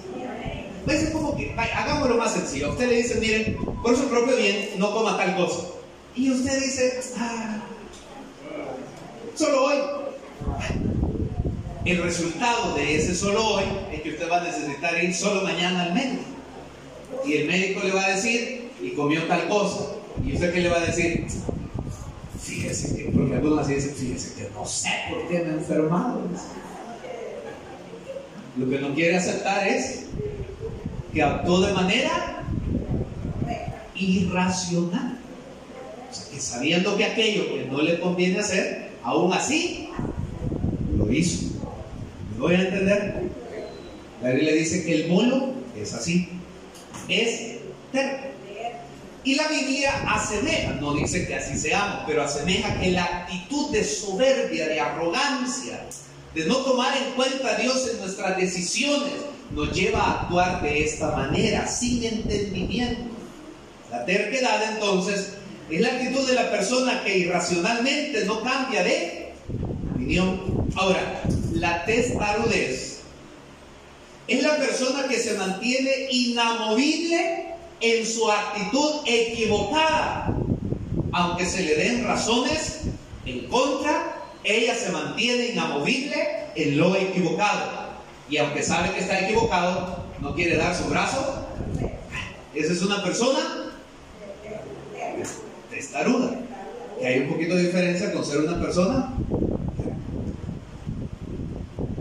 Pues 0.84 1.02
es 1.02 1.10
como 1.10 1.36
hagámoslo 1.74 2.16
más 2.16 2.32
sencillo. 2.32 2.70
usted 2.70 2.88
le 2.88 2.96
dice, 2.96 3.20
miren, 3.20 3.56
por 3.82 3.96
su 3.96 4.08
propio 4.08 4.36
bien, 4.36 4.70
no 4.78 4.92
coma 4.92 5.16
tal 5.16 5.36
cosa. 5.36 5.68
Y 6.14 6.30
usted 6.30 6.60
dice, 6.60 7.00
ah, 7.18 7.62
solo 9.34 9.64
hoy. 9.64 9.76
El 11.84 12.02
resultado 12.02 12.74
de 12.74 12.96
ese 12.96 13.14
solo 13.14 13.44
hoy 13.44 13.64
va 14.32 14.40
a 14.40 14.44
necesitar 14.44 15.04
ir 15.04 15.14
solo 15.14 15.42
mañana 15.42 15.84
al 15.84 15.94
médico. 15.94 16.24
Y 17.26 17.34
el 17.34 17.46
médico 17.46 17.80
le 17.84 17.92
va 17.92 18.06
a 18.06 18.10
decir, 18.10 18.70
y 18.80 18.90
comió 18.92 19.24
tal 19.24 19.46
cosa. 19.48 19.90
Y 20.24 20.32
usted 20.32 20.52
qué 20.54 20.60
le 20.60 20.70
va 20.70 20.78
a 20.78 20.86
decir, 20.86 21.26
fíjese 22.40 22.96
que, 22.96 23.10
porque 23.10 23.34
algunos 23.34 23.68
dicen, 23.68 23.94
fíjese 23.94 24.34
que 24.34 24.50
no 24.54 24.64
sé 24.64 24.90
por 25.10 25.28
qué 25.28 25.40
me 25.40 25.50
he 25.50 25.54
enfermado. 25.54 26.22
Lo 28.56 28.68
que 28.68 28.78
no 28.78 28.94
quiere 28.94 29.16
aceptar 29.16 29.66
es 29.68 30.06
que 31.12 31.22
actuó 31.22 31.60
de 31.60 31.72
manera 31.74 32.44
irracional. 33.94 35.18
Que 36.30 36.40
sabiendo 36.40 36.96
que 36.96 37.04
aquello 37.04 37.54
que 37.54 37.66
no 37.70 37.82
le 37.82 38.00
conviene 38.00 38.40
hacer, 38.40 38.90
aún 39.02 39.32
así 39.32 39.88
lo 40.96 41.10
hizo. 41.10 41.46
¿Me 42.34 42.40
voy 42.40 42.54
a 42.54 42.62
entender? 42.62 43.31
La 44.22 44.30
Biblia 44.30 44.52
dice 44.54 44.84
que 44.84 44.94
el 45.02 45.08
mulo 45.08 45.52
es 45.76 45.92
así, 45.94 46.28
es 47.08 47.56
terco. 47.90 48.28
Y 49.24 49.34
la 49.34 49.48
Biblia 49.48 49.90
asemeja, 50.08 50.74
no 50.80 50.94
dice 50.94 51.26
que 51.26 51.34
así 51.34 51.58
seamos, 51.58 52.04
pero 52.06 52.22
asemeja 52.22 52.80
que 52.80 52.90
la 52.90 53.04
actitud 53.04 53.70
de 53.70 53.84
soberbia, 53.84 54.68
de 54.68 54.80
arrogancia, 54.80 55.84
de 56.34 56.44
no 56.46 56.56
tomar 56.58 56.96
en 56.96 57.14
cuenta 57.14 57.50
a 57.50 57.54
Dios 57.56 57.88
en 57.92 57.98
nuestras 57.98 58.36
decisiones, 58.36 59.12
nos 59.52 59.72
lleva 59.72 60.00
a 60.00 60.22
actuar 60.22 60.62
de 60.62 60.84
esta 60.84 61.10
manera, 61.12 61.66
sin 61.66 62.04
entendimiento. 62.04 63.02
La 63.90 64.04
terquedad 64.04 64.72
entonces 64.72 65.34
es 65.70 65.80
la 65.80 65.88
actitud 65.88 66.26
de 66.28 66.34
la 66.34 66.50
persona 66.50 67.02
que 67.04 67.18
irracionalmente 67.18 68.24
no 68.24 68.42
cambia 68.42 68.82
de 68.82 69.32
opinión. 69.94 70.68
Ahora, 70.74 71.22
la 71.54 71.84
testarudez 71.84 72.91
es 74.28 74.42
la 74.42 74.56
persona 74.56 75.08
que 75.08 75.18
se 75.18 75.34
mantiene 75.34 76.08
inamovible 76.10 77.46
en 77.80 78.06
su 78.06 78.30
actitud 78.30 79.00
equivocada. 79.06 80.34
Aunque 81.12 81.44
se 81.44 81.62
le 81.62 81.74
den 81.74 82.04
razones 82.06 82.82
en 83.26 83.46
contra, 83.48 84.16
ella 84.44 84.74
se 84.74 84.90
mantiene 84.90 85.48
inamovible 85.48 86.16
en 86.54 86.78
lo 86.78 86.96
equivocado. 86.96 87.92
Y 88.30 88.38
aunque 88.38 88.62
sabe 88.62 88.92
que 88.92 89.00
está 89.00 89.20
equivocado, 89.20 90.04
no 90.20 90.34
quiere 90.34 90.56
dar 90.56 90.74
su 90.74 90.84
brazo. 90.84 91.46
Esa 92.54 92.72
es 92.72 92.82
una 92.82 93.02
persona 93.02 93.72
testaruda. 95.70 96.38
Que 96.98 97.06
hay 97.06 97.20
un 97.20 97.28
poquito 97.28 97.56
de 97.56 97.64
diferencia 97.64 98.12
con 98.12 98.24
ser 98.24 98.40
una 98.40 98.60
persona. 98.60 99.12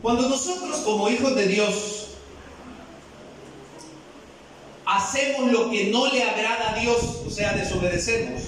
Cuando 0.01 0.29
nosotros 0.29 0.77
como 0.77 1.09
hijos 1.09 1.35
de 1.35 1.47
Dios 1.47 2.10
hacemos 4.95 5.51
lo 5.51 5.69
que 5.69 5.85
no 5.85 6.11
le 6.11 6.23
agrada 6.23 6.71
a 6.71 6.79
Dios, 6.79 7.21
o 7.25 7.29
sea, 7.29 7.53
desobedecemos, 7.53 8.41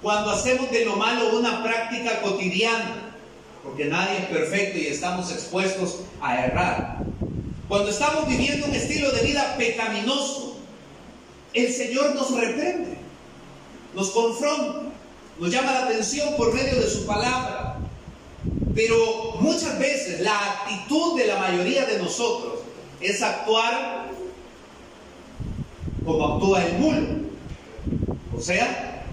cuando 0.00 0.30
hacemos 0.30 0.70
de 0.70 0.84
lo 0.84 0.96
malo 0.96 1.36
una 1.38 1.62
práctica 1.62 2.22
cotidiana, 2.22 3.14
porque 3.62 3.84
nadie 3.84 4.18
es 4.18 4.24
perfecto 4.26 4.78
y 4.78 4.86
estamos 4.86 5.30
expuestos 5.30 6.00
a 6.20 6.44
errar. 6.44 6.98
Cuando 7.68 7.90
estamos 7.90 8.26
viviendo 8.26 8.66
un 8.66 8.74
estilo 8.74 9.10
de 9.12 9.22
vida 9.22 9.54
pecaminoso, 9.56 10.56
el 11.54 11.72
Señor 11.72 12.14
nos 12.14 12.34
reprende, 12.34 12.96
nos 13.94 14.10
confronta, 14.10 14.82
nos 15.38 15.50
llama 15.50 15.72
la 15.72 15.84
atención 15.84 16.34
por 16.36 16.52
medio 16.52 16.80
de 16.80 16.88
su 16.88 17.06
palabra. 17.06 17.76
Pero 18.74 19.36
muchas 19.38 19.78
veces 19.78 20.20
la 20.20 20.36
actitud 20.36 21.18
de 21.18 21.26
la 21.26 21.36
mayoría 21.36 21.84
de 21.84 21.98
nosotros 21.98 22.54
es 23.00 23.22
actuar 23.22 24.01
como 26.04 26.34
actúa 26.34 26.64
el 26.64 26.78
mulo. 26.78 27.08
O 28.36 28.40
sea, 28.40 29.04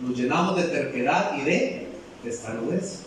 nos 0.00 0.16
llenamos 0.16 0.56
de 0.56 0.64
terquedad 0.64 1.36
y 1.38 1.42
de 1.42 1.88
testarudez. 2.22 3.04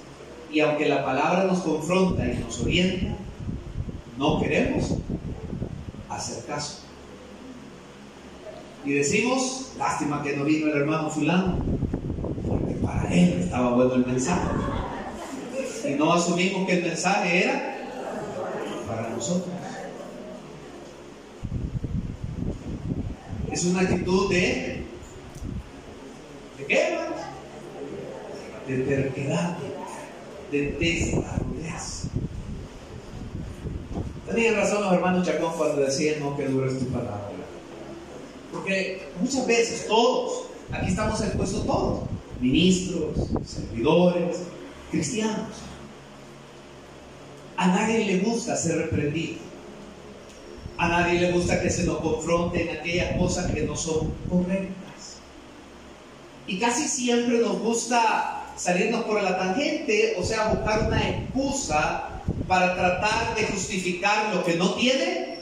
Y 0.51 0.59
aunque 0.59 0.87
la 0.87 1.05
palabra 1.05 1.45
nos 1.45 1.59
confronta 1.59 2.25
y 2.25 2.37
nos 2.39 2.59
orienta, 2.61 3.15
no 4.17 4.41
queremos 4.41 4.95
hacer 6.09 6.43
caso. 6.45 6.79
Y 8.83 8.93
decimos, 8.93 9.73
lástima 9.77 10.23
que 10.23 10.35
no 10.35 10.43
vino 10.43 10.67
el 10.67 10.77
hermano 10.77 11.09
fulano, 11.09 11.57
porque 12.47 12.73
para 12.75 13.13
él 13.13 13.41
estaba 13.41 13.73
bueno 13.73 13.93
el 13.95 14.05
mensaje. 14.05 14.47
Y 15.87 15.93
no 15.93 16.13
asumimos 16.13 16.67
que 16.67 16.79
el 16.79 16.83
mensaje 16.83 17.43
era 17.43 17.77
para 18.87 19.09
nosotros. 19.09 19.60
Es 23.51 23.65
una 23.65 23.81
actitud 23.81 24.29
de 24.29 24.85
qué, 26.67 26.97
De 28.67 28.77
terquedad, 28.83 29.57
de 30.51 30.67
testarudez. 30.67 32.03
Tenían 34.25 34.55
razón 34.55 34.83
los 34.83 34.93
hermanos 34.93 35.27
Chacón 35.27 35.53
cuando 35.57 35.81
decían 35.81 36.21
no 36.21 36.37
que 36.37 36.45
dures 36.45 36.79
tu 36.79 36.85
palabra. 36.85 37.31
Porque 38.53 39.09
muchas 39.19 39.45
veces 39.45 39.87
todos, 39.87 40.45
aquí 40.71 40.87
estamos 40.87 41.19
expuestos 41.21 41.65
todos, 41.65 42.03
ministros, 42.39 43.17
servidores, 43.45 44.43
cristianos. 44.89 45.57
A 47.57 47.67
nadie 47.67 48.05
le 48.05 48.19
gusta 48.19 48.55
ser 48.55 48.77
reprendido. 48.77 49.50
A 50.81 50.87
nadie 50.87 51.19
le 51.19 51.31
gusta 51.31 51.61
que 51.61 51.69
se 51.69 51.83
nos 51.83 51.99
confronten 51.99 52.67
aquellas 52.69 53.15
cosas 53.15 53.51
que 53.51 53.61
no 53.61 53.75
son 53.77 54.11
correctas. 54.27 55.21
Y 56.47 56.57
casi 56.57 56.87
siempre 56.87 57.37
nos 57.37 57.59
gusta 57.59 58.45
salirnos 58.55 59.03
por 59.03 59.21
la 59.21 59.37
tangente, 59.37 60.15
o 60.17 60.23
sea, 60.23 60.47
buscar 60.47 60.87
una 60.87 61.07
excusa 61.07 62.09
para 62.47 62.73
tratar 62.73 63.35
de 63.35 63.43
justificar 63.45 64.33
lo 64.33 64.43
que 64.43 64.55
no 64.55 64.73
tiene 64.73 65.41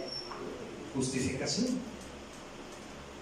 justificación. 0.93 1.67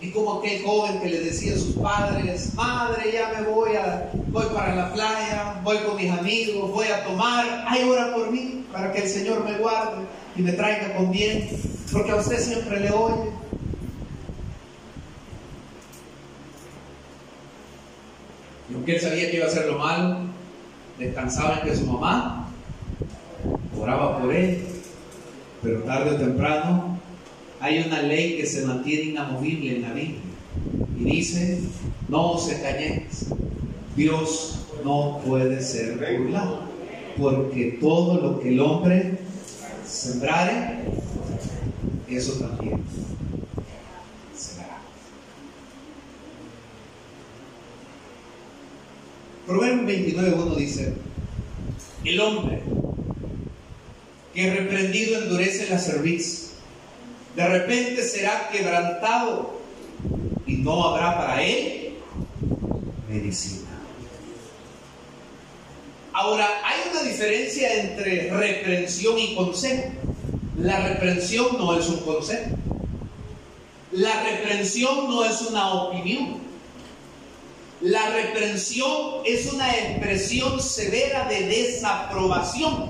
Y 0.01 0.09
como 0.09 0.39
aquel 0.39 0.63
joven 0.63 0.99
que 0.99 1.09
le 1.09 1.19
decía 1.19 1.53
a 1.53 1.59
sus 1.59 1.75
padres, 1.75 2.51
madre, 2.55 3.11
ya 3.13 3.39
me 3.39 3.47
voy, 3.47 3.75
a, 3.75 4.09
voy 4.29 4.47
para 4.55 4.73
la 4.73 4.91
playa, 4.91 5.61
voy 5.63 5.77
con 5.85 5.95
mis 5.95 6.11
amigos, 6.11 6.71
voy 6.71 6.87
a 6.87 7.05
tomar, 7.05 7.63
hay 7.67 7.83
hora 7.83 8.11
por 8.15 8.31
mí, 8.31 8.65
para 8.71 8.91
que 8.91 9.03
el 9.03 9.07
Señor 9.07 9.43
me 9.43 9.55
guarde 9.59 10.07
y 10.37 10.41
me 10.41 10.51
traiga 10.51 10.95
con 10.95 11.11
bien, 11.11 11.49
porque 11.91 12.11
a 12.11 12.17
usted 12.17 12.39
siempre 12.39 12.79
le 12.79 12.91
oye. 12.91 13.31
Y 18.69 18.73
aunque 18.75 18.95
él 18.95 19.01
sabía 19.01 19.31
que 19.31 19.37
iba 19.37 19.45
a 19.45 19.49
hacer 19.49 19.65
lo 19.65 19.79
malo, 19.79 20.19
descansaba 20.99 21.59
en 21.59 21.67
que 21.67 21.75
su 21.75 21.85
mamá 21.85 22.49
oraba 23.79 24.19
por 24.19 24.33
él, 24.33 24.63
pero 25.63 25.81
tarde 25.83 26.11
o 26.11 26.17
temprano 26.17 26.99
hay 27.59 27.79
una 27.87 28.01
ley 28.01 28.37
que 28.37 28.45
se 28.45 28.65
mantiene 28.65 29.11
inamovible 29.11 29.77
en 29.77 29.81
la 29.81 29.93
Biblia 29.93 30.21
y 30.99 31.03
dice, 31.03 31.61
no 32.07 32.33
os 32.33 32.51
engañéis, 32.51 33.29
Dios 33.95 34.67
no 34.83 35.19
puede 35.25 35.61
ser 35.61 35.97
burlado, 36.19 36.61
porque 37.17 37.77
todo 37.81 38.21
lo 38.21 38.39
que 38.39 38.49
el 38.49 38.59
hombre 38.59 39.26
sembrare, 39.97 40.77
eso 42.07 42.33
también 42.33 42.83
será. 44.37 44.77
Proverbios 49.47 50.15
29.1 50.15 50.55
dice, 50.55 50.93
el 52.05 52.19
hombre 52.19 52.61
que 54.33 54.53
reprendido 54.53 55.19
endurece 55.21 55.67
la 55.69 55.79
cerviz, 55.79 56.51
de 57.35 57.47
repente 57.47 58.03
será 58.03 58.49
quebrantado 58.51 59.59
y 60.45 60.57
no 60.57 60.89
habrá 60.89 61.17
para 61.17 61.41
él 61.41 61.95
medicina. 63.09 63.66
Ahora, 66.17 66.47
hay 66.63 66.89
una 66.89 67.03
diferencia 67.03 67.71
entre 67.79 68.31
reprensión 68.31 69.19
y 69.19 69.35
consejo. 69.35 69.83
La 70.57 70.87
reprensión 70.87 71.59
no 71.59 71.77
es 71.77 71.87
un 71.89 71.97
consejo. 71.97 72.55
La 73.91 74.23
reprensión 74.23 75.09
no 75.09 75.23
es 75.23 75.39
una 75.43 75.75
opinión. 75.75 76.39
La 77.81 78.09
reprensión 78.09 79.21
es 79.27 79.53
una 79.53 79.71
expresión 79.71 80.59
severa 80.59 81.29
de 81.29 81.45
desaprobación. 81.45 82.89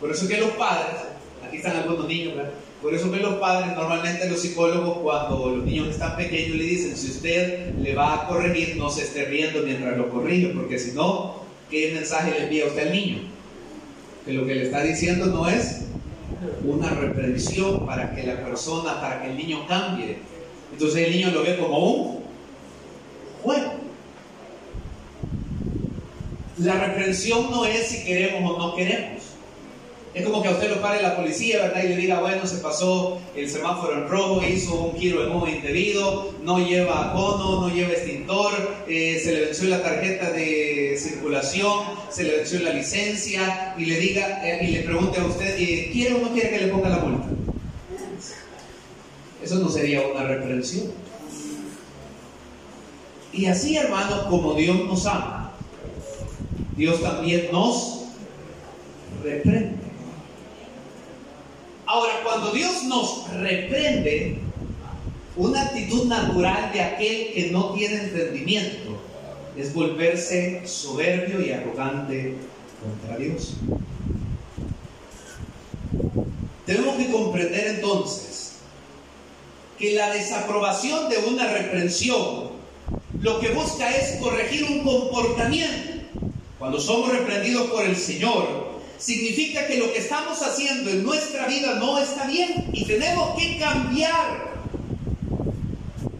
Por 0.00 0.10
eso 0.10 0.26
que 0.26 0.38
los 0.38 0.52
padres, 0.52 1.02
aquí 1.46 1.58
están 1.58 1.76
algunos 1.76 2.08
niños. 2.08 2.32
Por 2.80 2.94
eso 2.94 3.12
que 3.12 3.18
los 3.18 3.34
padres, 3.34 3.76
normalmente 3.76 4.26
los 4.30 4.40
psicólogos, 4.40 5.00
cuando 5.02 5.50
los 5.50 5.66
niños 5.66 5.88
están 5.88 6.16
pequeños, 6.16 6.56
le 6.56 6.64
dicen, 6.64 6.96
si 6.96 7.08
usted 7.08 7.74
le 7.74 7.94
va 7.94 8.14
a 8.14 8.26
corregir, 8.26 8.78
no 8.78 8.88
se 8.88 9.02
esté 9.02 9.26
riendo 9.26 9.60
mientras 9.64 9.98
lo 9.98 10.08
corrige, 10.08 10.54
porque 10.54 10.78
si 10.78 10.92
no, 10.92 11.44
¿qué 11.70 11.92
mensaje 11.94 12.30
le 12.30 12.44
envía 12.44 12.66
usted 12.66 12.88
al 12.88 12.92
niño? 12.92 13.18
Que 14.24 14.32
lo 14.32 14.46
que 14.46 14.54
le 14.54 14.64
está 14.64 14.82
diciendo 14.82 15.26
no 15.26 15.48
es 15.48 15.86
una 16.64 16.90
reprensión 16.90 17.86
para 17.86 18.14
que 18.14 18.24
la 18.24 18.44
persona, 18.44 19.00
para 19.00 19.22
que 19.22 19.30
el 19.30 19.36
niño 19.36 19.66
cambie. 19.66 20.18
Entonces 20.72 21.06
el 21.06 21.12
niño 21.12 21.30
lo 21.30 21.42
ve 21.42 21.56
como 21.56 21.78
un 21.78 22.24
juego. 23.42 23.72
La 26.58 26.74
reprensión 26.86 27.50
no 27.50 27.64
es 27.66 27.86
si 27.86 28.04
queremos 28.04 28.50
o 28.50 28.58
no 28.58 28.74
queremos. 28.74 29.22
Es 30.16 30.24
como 30.24 30.42
que 30.42 30.48
a 30.48 30.52
usted 30.52 30.70
lo 30.70 30.80
pare 30.80 31.02
la 31.02 31.14
policía, 31.14 31.60
¿verdad? 31.60 31.84
Y 31.84 31.88
le 31.88 31.96
diga, 31.98 32.20
bueno, 32.20 32.46
se 32.46 32.56
pasó 32.56 33.20
el 33.34 33.50
semáforo 33.50 33.92
en 33.92 34.08
rojo, 34.08 34.42
hizo 34.42 34.74
un 34.74 34.98
giro 34.98 35.22
de 35.22 35.28
modo 35.28 35.46
indebido, 35.46 36.32
no 36.42 36.58
lleva 36.58 37.12
cono, 37.12 37.60
no 37.60 37.68
lleva 37.68 37.92
extintor, 37.92 38.50
eh, 38.88 39.20
se 39.22 39.32
le 39.34 39.40
venció 39.44 39.68
la 39.68 39.82
tarjeta 39.82 40.30
de 40.30 40.96
circulación, 40.98 41.80
se 42.08 42.24
le 42.24 42.36
venció 42.38 42.60
la 42.60 42.72
licencia, 42.72 43.74
y 43.76 43.84
le 43.84 44.00
diga, 44.00 44.40
eh, 44.42 44.64
y 44.64 44.68
le 44.68 44.80
pregunte 44.84 45.20
a 45.20 45.24
usted, 45.26 45.54
eh, 45.58 45.90
¿quiere 45.92 46.14
o 46.14 46.18
no 46.20 46.32
quiere 46.32 46.48
que 46.48 46.60
le 46.60 46.68
ponga 46.68 46.88
la 46.88 46.98
multa? 47.00 47.26
Eso 49.44 49.56
no 49.56 49.68
sería 49.68 50.00
una 50.00 50.22
reprensión. 50.22 50.92
Y 53.34 53.44
así, 53.44 53.76
hermanos, 53.76 54.28
como 54.30 54.54
Dios 54.54 54.82
nos 54.86 55.04
ama, 55.04 55.52
Dios 56.74 57.02
también 57.02 57.48
nos 57.52 58.06
reprende. 59.22 59.85
Ahora, 61.86 62.20
cuando 62.24 62.50
Dios 62.50 62.82
nos 62.84 63.30
reprende, 63.32 64.38
una 65.36 65.62
actitud 65.62 66.06
natural 66.06 66.72
de 66.72 66.80
aquel 66.80 67.32
que 67.32 67.50
no 67.52 67.72
tiene 67.74 67.96
entendimiento 67.96 68.98
es 69.56 69.72
volverse 69.72 70.66
soberbio 70.66 71.40
y 71.40 71.52
arrogante 71.52 72.34
contra 72.82 73.16
Dios. 73.18 73.54
Tenemos 76.64 76.96
que 76.96 77.10
comprender 77.12 77.68
entonces 77.76 78.56
que 79.78 79.94
la 79.94 80.12
desaprobación 80.12 81.08
de 81.08 81.18
una 81.18 81.46
reprensión 81.52 82.50
lo 83.20 83.40
que 83.40 83.50
busca 83.50 83.94
es 83.94 84.20
corregir 84.20 84.64
un 84.64 84.80
comportamiento. 84.82 85.92
Cuando 86.58 86.80
somos 86.80 87.10
reprendidos 87.10 87.70
por 87.70 87.84
el 87.84 87.96
Señor, 87.96 88.75
significa 88.98 89.66
que 89.66 89.78
lo 89.78 89.92
que 89.92 89.98
estamos 89.98 90.40
haciendo 90.42 90.90
en 90.90 91.04
nuestra 91.04 91.46
vida 91.46 91.74
no 91.74 91.98
está 91.98 92.26
bien 92.26 92.70
y 92.72 92.84
tenemos 92.84 93.38
que 93.38 93.58
cambiar. 93.58 94.56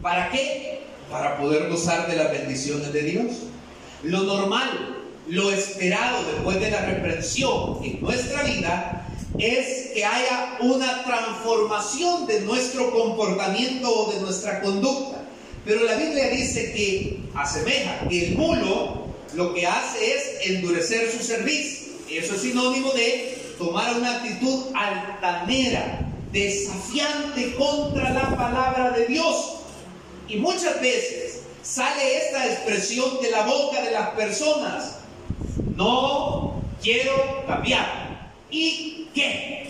¿Para 0.01 0.29
qué? 0.29 0.81
Para 1.09 1.37
poder 1.37 1.69
gozar 1.69 2.09
de 2.09 2.15
las 2.15 2.31
bendiciones 2.31 2.93
de 2.93 3.01
Dios. 3.01 3.31
Lo 4.03 4.23
normal, 4.23 4.97
lo 5.27 5.51
esperado 5.51 6.23
después 6.31 6.59
de 6.59 6.71
la 6.71 6.85
reprensión 6.85 7.79
en 7.83 8.01
nuestra 8.01 8.43
vida 8.43 9.07
es 9.39 9.91
que 9.93 10.05
haya 10.05 10.57
una 10.61 11.03
transformación 11.03 12.25
de 12.27 12.41
nuestro 12.41 12.91
comportamiento 12.91 13.89
o 13.89 14.11
de 14.11 14.21
nuestra 14.21 14.61
conducta. 14.61 15.23
Pero 15.65 15.83
la 15.83 15.95
Biblia 15.95 16.29
dice 16.29 16.71
que 16.73 17.19
asemeja 17.35 18.07
que 18.07 18.27
el 18.27 18.37
mulo 18.37 19.07
lo 19.33 19.53
que 19.53 19.67
hace 19.67 20.15
es 20.15 20.49
endurecer 20.49 21.11
su 21.11 21.23
servicio 21.23 21.87
eso 22.09 22.35
es 22.35 22.41
sinónimo 22.41 22.91
de 22.93 23.53
tomar 23.57 23.97
una 23.97 24.17
actitud 24.17 24.65
altanera, 24.73 26.07
desafiante 26.31 27.55
contra 27.55 28.11
la 28.11 28.35
palabra 28.35 28.91
de 28.91 29.07
Dios. 29.07 29.55
Y 30.27 30.37
muchas 30.37 30.79
veces 30.81 31.41
sale 31.63 32.17
esta 32.17 32.45
expresión 32.45 33.21
de 33.21 33.31
la 33.31 33.45
boca 33.45 33.81
de 33.81 33.91
las 33.91 34.09
personas. 34.11 34.99
No 35.75 36.61
quiero 36.81 37.45
cambiar. 37.45 38.31
¿Y 38.49 39.09
qué? 39.13 39.69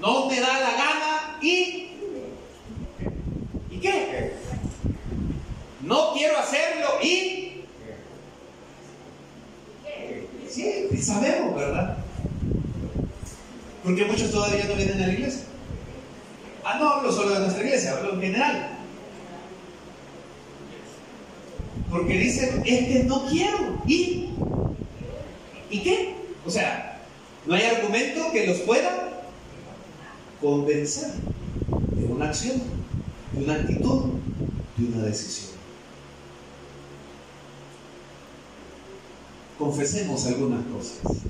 No 0.00 0.26
me 0.26 0.40
da 0.40 0.60
la 0.60 0.70
gana 0.72 1.38
y... 1.42 1.88
¿Y 3.70 3.78
qué? 3.80 4.32
No 5.82 6.12
quiero 6.14 6.38
hacerlo 6.38 7.00
y... 7.02 7.55
Sí, 10.56 10.88
sabemos, 11.02 11.54
¿verdad? 11.54 11.98
Porque 13.84 14.06
muchos 14.06 14.30
todavía 14.30 14.64
no 14.64 14.74
vienen 14.74 15.02
a 15.02 15.06
la 15.06 15.12
iglesia. 15.12 15.42
Ah, 16.64 16.78
no 16.80 16.88
hablo 16.88 17.12
solo 17.12 17.34
de 17.34 17.40
nuestra 17.40 17.62
iglesia, 17.62 17.92
hablo 17.92 18.14
en 18.14 18.20
general. 18.22 18.78
Porque 21.90 22.16
dicen, 22.16 22.62
es 22.64 22.88
que 22.88 23.04
no 23.04 23.26
quiero. 23.26 23.82
¿Y? 23.86 24.30
¿Y 25.68 25.82
qué? 25.82 26.14
O 26.46 26.50
sea, 26.50 27.02
no 27.44 27.54
hay 27.54 27.62
argumento 27.64 28.32
que 28.32 28.46
los 28.46 28.60
pueda 28.60 29.28
convencer 30.40 31.12
de 31.98 32.06
una 32.06 32.30
acción, 32.30 32.62
de 33.34 33.44
una 33.44 33.56
actitud, 33.56 34.20
de 34.78 34.86
una 34.86 35.04
decisión. 35.04 35.55
Confesemos 39.58 40.26
algunas 40.26 40.64
cosas. 40.66 41.22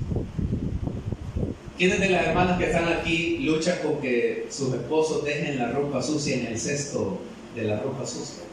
¿Quiénes 1.77 1.99
de 1.99 2.09
las 2.09 2.27
hermanas 2.27 2.57
que 2.57 2.65
están 2.65 2.87
aquí 2.87 3.37
luchan 3.39 3.77
con 3.83 4.01
que 4.01 4.47
sus 4.49 4.73
esposos 4.73 5.23
dejen 5.23 5.59
la 5.59 5.71
ropa 5.71 6.01
sucia 6.01 6.35
en 6.35 6.47
el 6.47 6.59
cesto 6.59 7.19
de 7.55 7.63
la 7.65 7.79
ropa 7.79 8.05
sucia? 8.05 8.43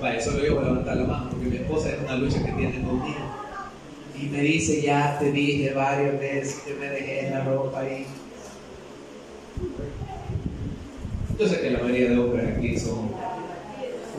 Vale, 0.00 0.20
solo 0.20 0.44
yo 0.44 0.56
voy 0.56 0.64
a 0.64 0.68
levantar 0.68 0.96
la 0.98 1.04
mano 1.04 1.30
porque 1.30 1.46
mi 1.46 1.56
esposa 1.56 1.90
es 1.90 2.00
una 2.00 2.16
lucha 2.16 2.44
que 2.44 2.52
tiene 2.52 2.82
conmigo. 2.82 3.16
Y 4.20 4.26
me 4.26 4.42
dice, 4.42 4.82
ya 4.82 5.18
te 5.18 5.32
dije 5.32 5.72
varias 5.72 6.18
veces 6.20 6.60
que 6.66 6.74
me 6.74 6.86
dejé 6.86 7.30
la 7.30 7.44
ropa 7.44 7.80
ahí. 7.80 8.06
Yo 11.38 11.48
sé 11.48 11.60
que 11.60 11.70
la 11.70 11.78
mayoría 11.78 12.10
de 12.10 12.18
hombres 12.18 12.56
aquí 12.56 12.78
son 12.78 13.10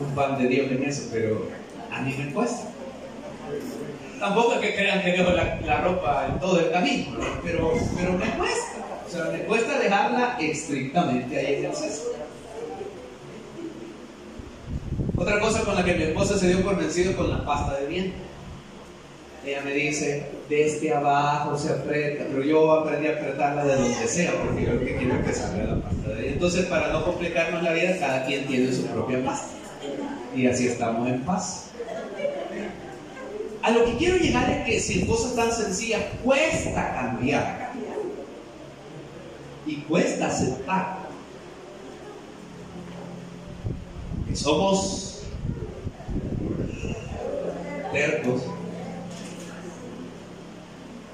un 0.00 0.14
pan 0.14 0.38
de 0.38 0.48
Dios 0.48 0.70
en 0.70 0.82
eso, 0.82 1.08
pero 1.12 1.46
a 1.92 2.00
mí 2.00 2.14
me 2.18 2.32
cuesta. 2.32 2.70
Tampoco 4.20 4.52
es 4.52 4.60
que 4.60 4.74
crean 4.74 5.02
que 5.02 5.12
dejo 5.12 5.30
la, 5.30 5.80
ropa 5.80 6.26
en 6.28 6.38
todo 6.38 6.60
el 6.60 6.70
camino, 6.70 7.16
pero, 7.42 7.72
pero 7.96 8.12
me 8.12 8.26
cuesta. 8.32 8.76
O 9.06 9.10
sea, 9.10 9.24
me 9.32 9.38
cuesta 9.40 9.78
dejarla 9.78 10.36
estrictamente 10.38 11.38
ahí 11.38 11.54
en 11.54 11.64
el 11.64 11.74
cesto. 11.74 12.10
Otra 15.16 15.40
cosa 15.40 15.64
con 15.64 15.74
la 15.74 15.84
que 15.84 15.94
mi 15.94 16.02
esposa 16.02 16.38
se 16.38 16.48
dio 16.48 16.62
por 16.62 16.76
vencido 16.76 17.16
con 17.16 17.30
la 17.30 17.44
pasta 17.46 17.80
de 17.80 17.86
dientes. 17.86 18.20
Ella 19.44 19.62
me 19.64 19.72
dice, 19.72 20.26
desde 20.50 20.94
abajo 20.94 21.56
se 21.56 21.72
aprieta, 21.72 22.24
pero 22.30 22.44
yo 22.44 22.72
aprendí 22.72 23.08
a 23.08 23.12
apretarla 23.12 23.64
de 23.64 23.74
donde 23.74 24.06
sea, 24.06 24.32
porque 24.32 24.66
yo 24.66 24.74
lo 24.74 24.80
que 24.80 24.96
quiero 24.96 25.14
es 25.14 25.26
que 25.26 25.32
salga 25.32 25.64
la 25.64 25.82
pasta 25.82 26.10
de. 26.10 26.28
Entonces, 26.28 26.66
para 26.66 26.92
no 26.92 27.06
complicarnos 27.06 27.62
la 27.62 27.72
vida, 27.72 27.96
cada 27.98 28.26
quien 28.26 28.46
tiene 28.46 28.70
su 28.70 28.84
propia 28.86 29.24
pasta. 29.24 29.48
Y 30.36 30.46
así 30.46 30.66
estamos 30.66 31.08
en 31.08 31.22
paz. 31.22 31.69
A 33.62 33.70
lo 33.70 33.84
que 33.84 33.96
quiero 33.96 34.16
llegar 34.16 34.50
es 34.50 34.64
que 34.64 34.80
si 34.80 35.04
cosas 35.06 35.34
tan 35.34 35.52
sencillas 35.52 36.02
cuesta 36.24 36.94
cambiar 36.94 37.72
y 39.66 39.76
cuesta 39.82 40.28
aceptar 40.28 41.00
que 44.26 44.36
somos 44.36 45.22
tercos. 47.92 48.42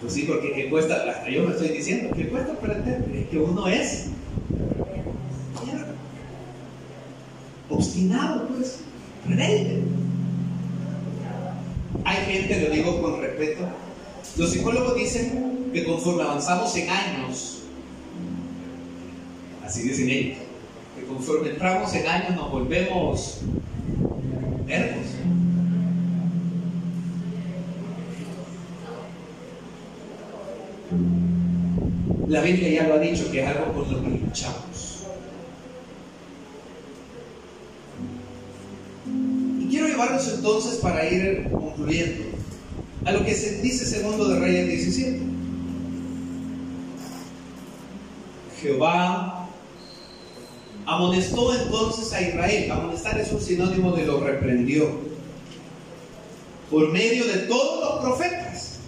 Pues 0.01 0.12
sí, 0.12 0.22
porque 0.22 0.53
que 0.53 0.70
cuesta, 0.70 1.05
hasta 1.09 1.28
yo 1.28 1.44
me 1.44 1.53
estoy 1.53 1.68
diciendo, 1.68 2.14
que 2.14 2.28
cuesta 2.28 2.53
aprender, 2.53 3.11
es 3.14 3.28
que 3.28 3.38
uno 3.38 3.66
es 3.66 4.11
obstinado, 7.68 8.47
pues, 8.49 8.80
rebelde. 9.26 10.05
Hay 12.07 12.24
gente, 12.24 12.61
lo 12.61 12.70
digo 12.72 13.02
con 13.02 13.20
respeto, 13.20 13.62
los 14.36 14.50
psicólogos 14.50 14.94
dicen 14.94 15.70
que 15.72 15.84
conforme 15.84 16.22
avanzamos 16.22 16.76
en 16.76 16.88
años, 16.88 17.62
así 19.64 19.82
dicen 19.82 20.09
ellos, 20.09 20.38
que 20.96 21.04
conforme 21.04 21.50
entramos 21.50 21.92
en 21.94 22.07
años 22.07 22.36
nos 22.36 22.48
volvemos 22.52 23.40
nervos. 24.66 25.04
La 32.28 32.40
Biblia 32.40 32.68
ya 32.68 32.86
lo 32.86 32.94
ha 32.94 32.98
dicho 32.98 33.32
que 33.32 33.42
es 33.42 33.48
algo 33.48 33.72
con 33.72 33.92
lo 33.92 34.00
que 34.00 34.11
luchamos. 34.11 34.65
Entonces 40.47 40.78
para 40.78 41.05
ir 41.11 41.49
concluyendo 41.51 42.24
a 43.05 43.11
lo 43.11 43.24
que 43.24 43.34
se 43.34 43.61
dice 43.62 43.84
segundo 43.84 44.28
de 44.28 44.38
Reyes 44.38 44.68
17. 44.68 45.20
Jehová 48.62 49.49
amonestó 50.86 51.53
entonces 51.53 52.12
a 52.12 52.20
Israel. 52.22 52.70
Amonestar 52.70 53.18
es 53.18 53.32
un 53.32 53.40
sinónimo 53.40 53.90
de 53.90 54.07
lo 54.07 54.20
reprendió. 54.20 54.88
Por 56.70 56.92
medio 56.92 57.26
de 57.26 57.38
todos 57.49 57.80
los 57.80 58.05
profetas 58.05 58.78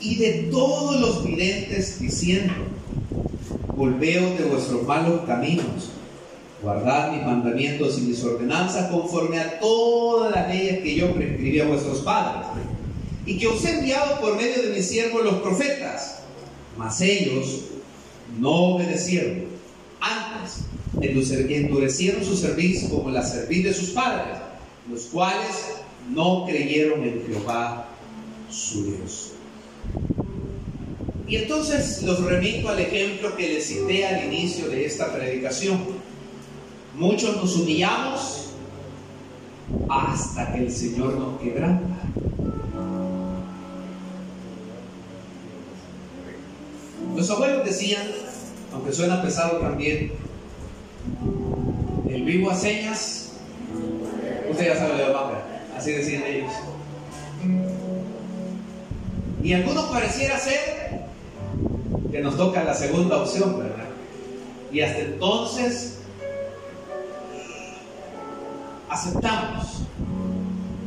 y 0.00 0.16
de 0.16 0.48
todos 0.50 0.98
los 0.98 1.26
videntes 1.26 2.00
diciendo, 2.00 2.54
volveos 3.76 4.38
de 4.38 4.44
vuestros 4.46 4.82
malos 4.84 5.26
caminos, 5.26 5.90
guardad 6.62 7.12
mis 7.12 7.24
mandamientos 7.24 7.98
y 7.98 8.02
mis 8.02 8.22
ordenanzas 8.24 8.90
conforme 8.90 9.38
a 9.38 9.58
todas 9.60 10.34
las 10.34 10.48
leyes 10.48 10.80
que 10.80 10.94
yo 10.94 11.12
prescribí 11.12 11.60
a 11.60 11.66
vuestros 11.66 12.00
padres, 12.00 12.46
y 13.26 13.38
que 13.38 13.48
os 13.48 13.64
he 13.64 13.78
enviado 13.78 14.20
por 14.20 14.36
medio 14.36 14.62
de 14.62 14.70
mis 14.70 14.86
siervos 14.86 15.24
los 15.24 15.36
profetas, 15.36 16.20
mas 16.76 17.00
ellos 17.00 17.64
no 18.38 18.74
obedecieron. 18.74 19.46
Antes, 20.00 20.64
endurecieron 21.00 22.24
su 22.24 22.36
servicio 22.36 22.88
como 22.90 23.10
la 23.10 23.22
serviz 23.24 23.64
de 23.64 23.74
sus 23.74 23.90
padres, 23.90 24.38
los 24.90 25.02
cuales 25.04 25.76
no 26.10 26.46
creyeron 26.46 27.02
en 27.02 27.24
Jehová 27.26 27.88
su 28.50 28.84
Dios. 28.84 29.32
Y 31.28 31.36
entonces 31.36 32.02
los 32.04 32.22
remito 32.22 32.68
al 32.68 32.78
ejemplo 32.78 33.34
que 33.36 33.48
les 33.48 33.66
cité 33.66 34.06
al 34.06 34.32
inicio 34.32 34.68
de 34.68 34.84
esta 34.84 35.12
predicación. 35.12 35.78
Muchos 36.96 37.36
nos 37.36 37.54
humillamos 37.56 38.46
hasta 39.88 40.52
que 40.52 40.60
el 40.60 40.72
Señor 40.72 41.14
nos 41.14 41.38
quebranta. 41.38 41.94
Los 47.14 47.30
abuelos 47.30 47.66
decían, 47.66 48.06
aunque 48.72 48.92
suena 48.92 49.22
pesado 49.22 49.58
también, 49.58 50.12
el 52.08 52.22
vivo 52.24 52.50
a 52.50 52.54
señas, 52.54 53.32
usted 54.50 54.66
ya 54.66 54.76
sabe 54.76 54.94
de 54.94 55.12
la 55.12 55.42
así 55.76 55.92
decían 55.92 56.22
ellos. 56.26 56.52
Y 59.42 59.52
algunos 59.52 59.84
pareciera 59.86 60.38
ser 60.38 61.04
que 62.10 62.20
nos 62.20 62.38
toca 62.38 62.64
la 62.64 62.72
segunda 62.72 63.18
opción, 63.22 63.58
¿verdad? 63.58 63.84
Y 64.72 64.80
hasta 64.80 65.00
entonces 65.00 65.95
aceptamos 68.96 69.82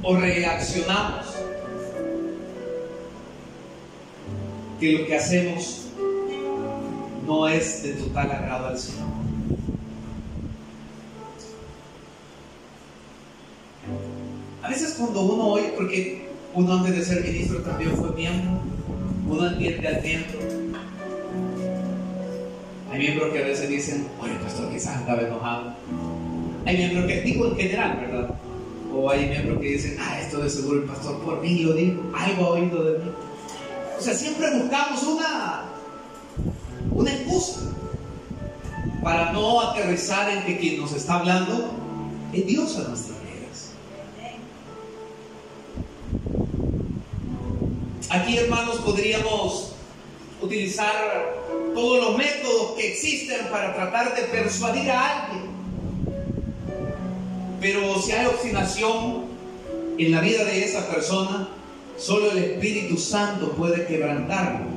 o 0.02 0.16
reaccionamos 0.16 1.26
que 4.80 4.94
lo 4.94 5.06
que 5.06 5.16
hacemos 5.16 5.88
no 7.28 7.48
es 7.48 7.84
de 7.84 7.94
total 7.94 8.32
agrado 8.32 8.68
al 8.68 8.80
Señor. 8.80 9.10
A 14.64 14.70
veces 14.70 14.96
cuando 14.98 15.22
uno 15.22 15.48
oye, 15.48 15.74
porque 15.76 16.30
uno 16.56 16.74
antes 16.74 16.96
de 16.96 17.06
ser 17.06 17.24
ministro 17.24 17.60
también 17.60 17.96
fue 17.96 18.12
miembro. 18.14 18.60
Uno 19.28 19.48
entiende 19.48 19.88
al 19.88 20.02
miembro. 20.02 20.40
Hay 22.92 22.98
miembros 22.98 23.32
que 23.32 23.44
a 23.44 23.46
veces 23.46 23.70
dicen, 23.70 24.08
oye, 24.20 24.34
pastor 24.36 24.72
quizás 24.72 25.00
estaba 25.00 25.22
enojado. 25.22 25.76
Hay 26.70 26.78
miembros 26.78 27.08
que, 27.08 27.22
digo 27.22 27.48
en 27.48 27.56
general, 27.56 27.98
¿verdad? 28.00 28.30
O 28.94 29.10
hay 29.10 29.26
miembros 29.26 29.60
que 29.60 29.70
dicen, 29.70 29.98
ah, 30.00 30.20
esto 30.22 30.38
de 30.38 30.52
seguro 30.52 30.78
el 30.78 30.84
pastor 30.84 31.20
por 31.22 31.42
mí 31.42 31.62
lo 31.62 31.74
dijo, 31.74 32.00
algo 32.16 32.46
ha 32.46 32.50
oído 32.50 32.84
de 32.84 33.00
mí. 33.00 33.12
O 33.98 34.00
sea, 34.00 34.14
siempre 34.14 34.56
buscamos 34.56 35.02
una, 35.02 35.64
una 36.92 37.12
excusa 37.12 37.62
para 39.02 39.32
no 39.32 39.62
aterrizar 39.62 40.30
en 40.30 40.44
que 40.44 40.60
quien 40.60 40.80
nos 40.80 40.94
está 40.94 41.16
hablando 41.16 41.72
es 42.34 42.46
Dios 42.46 42.78
a 42.78 42.88
nuestra 42.88 43.16
Aquí, 48.12 48.38
hermanos, 48.38 48.78
podríamos 48.78 49.74
utilizar 50.40 51.36
todos 51.74 52.04
los 52.04 52.18
métodos 52.18 52.74
que 52.78 52.92
existen 52.92 53.48
para 53.50 53.74
tratar 53.74 54.16
de 54.16 54.22
persuadir 54.24 54.92
a 54.92 55.26
alguien. 55.26 55.49
Pero 57.60 58.02
si 58.02 58.12
hay 58.12 58.26
obstinación 58.26 59.26
en 59.98 60.12
la 60.12 60.22
vida 60.22 60.44
de 60.46 60.64
esa 60.64 60.88
persona, 60.88 61.50
solo 61.98 62.32
el 62.32 62.38
Espíritu 62.38 62.98
Santo 62.98 63.52
puede 63.52 63.86
quebrantarlo. 63.86 64.68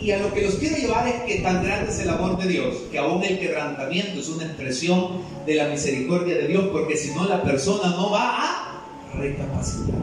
Y 0.00 0.10
a 0.10 0.18
lo 0.18 0.32
que 0.34 0.42
los 0.42 0.56
quiero 0.56 0.76
llevar 0.76 1.08
es 1.08 1.22
que 1.22 1.40
tan 1.40 1.64
grande 1.64 1.90
es 1.90 1.98
el 2.00 2.10
amor 2.10 2.36
de 2.38 2.48
Dios, 2.48 2.74
que 2.90 2.98
aún 2.98 3.22
el 3.22 3.38
quebrantamiento 3.38 4.20
es 4.20 4.28
una 4.28 4.44
expresión 4.44 5.22
de 5.46 5.54
la 5.54 5.68
misericordia 5.68 6.36
de 6.36 6.48
Dios, 6.48 6.68
porque 6.72 6.96
si 6.96 7.14
no 7.14 7.26
la 7.26 7.42
persona 7.42 7.90
no 7.90 8.10
va 8.10 8.42
a 8.42 8.84
recapacitar. 9.14 9.94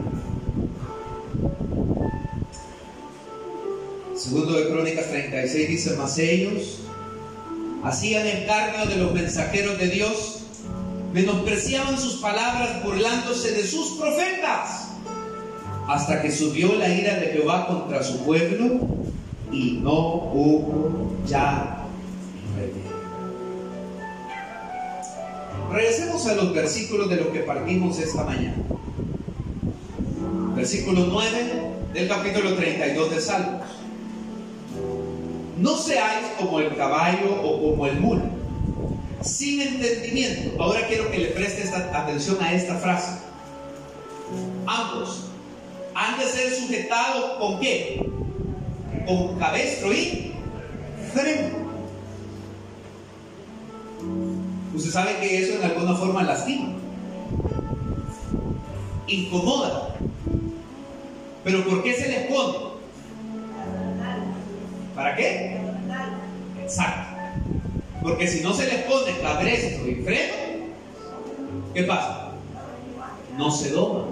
Segundo 4.16 4.52
de 4.52 4.68
Crónicas 4.68 5.08
36 5.08 5.68
dice, 5.68 5.96
más 5.96 6.18
ellos 6.18 6.78
hacían 7.82 8.26
encargo 8.26 8.88
de 8.88 8.96
los 8.96 9.12
mensajeros 9.12 9.78
de 9.78 9.88
Dios, 9.88 10.41
menospreciaban 11.12 11.98
sus 11.98 12.14
palabras 12.14 12.82
burlándose 12.82 13.52
de 13.52 13.66
sus 13.66 13.98
profetas, 13.98 14.88
hasta 15.88 16.22
que 16.22 16.32
subió 16.32 16.74
la 16.74 16.88
ira 16.88 17.16
de 17.16 17.26
Jehová 17.28 17.66
contra 17.66 18.02
su 18.02 18.24
pueblo 18.24 18.80
y 19.50 19.78
no 19.82 19.92
hubo 19.92 21.12
ya 21.26 21.84
remedio. 22.56 22.82
Regresemos 25.70 26.26
a 26.26 26.34
los 26.34 26.54
versículos 26.54 27.10
de 27.10 27.16
los 27.16 27.26
que 27.28 27.40
partimos 27.40 27.98
esta 27.98 28.24
mañana. 28.24 28.56
Versículo 30.54 31.06
9 31.10 31.62
del 31.92 32.08
capítulo 32.08 32.54
32 32.54 33.10
de 33.10 33.20
Salmos. 33.20 33.62
No 35.58 35.76
seáis 35.76 36.26
como 36.38 36.60
el 36.60 36.74
caballo 36.76 37.40
o 37.42 37.70
como 37.70 37.86
el 37.86 38.00
mulo, 38.00 38.22
sin 39.22 39.60
entendimiento. 39.60 40.62
Ahora 40.62 40.86
quiero 40.86 41.10
que 41.10 41.18
le 41.18 41.28
prestes 41.28 41.72
atención 41.72 42.38
a 42.42 42.52
esta 42.52 42.76
frase. 42.76 43.18
Ambos 44.66 45.26
han 45.94 46.18
de 46.18 46.24
ser 46.24 46.54
sujetados 46.54 47.38
con 47.38 47.60
qué? 47.60 48.06
Con 49.06 49.38
cabestro 49.38 49.92
y 49.92 50.32
freno. 51.12 51.62
Usted 54.74 54.90
sabe 54.90 55.18
que 55.18 55.42
eso 55.42 55.58
en 55.58 55.70
alguna 55.70 55.94
forma 55.94 56.22
lastima, 56.22 56.72
incomoda. 59.06 59.94
Pero 61.44 61.64
¿por 61.64 61.82
qué 61.82 61.94
se 61.94 62.08
les 62.08 62.26
pone? 62.30 62.58
¿Para 64.94 65.16
qué? 65.16 65.60
Exacto. 66.62 67.11
Porque 68.02 68.26
si 68.26 68.42
no 68.42 68.52
se 68.52 68.66
les 68.66 68.82
pone 68.82 69.18
cabresto 69.20 69.88
y 69.88 69.94
freno, 69.96 70.34
¿qué 71.74 71.82
pasa? 71.84 72.32
No 73.36 73.50
se 73.50 73.70
doma. 73.70 74.04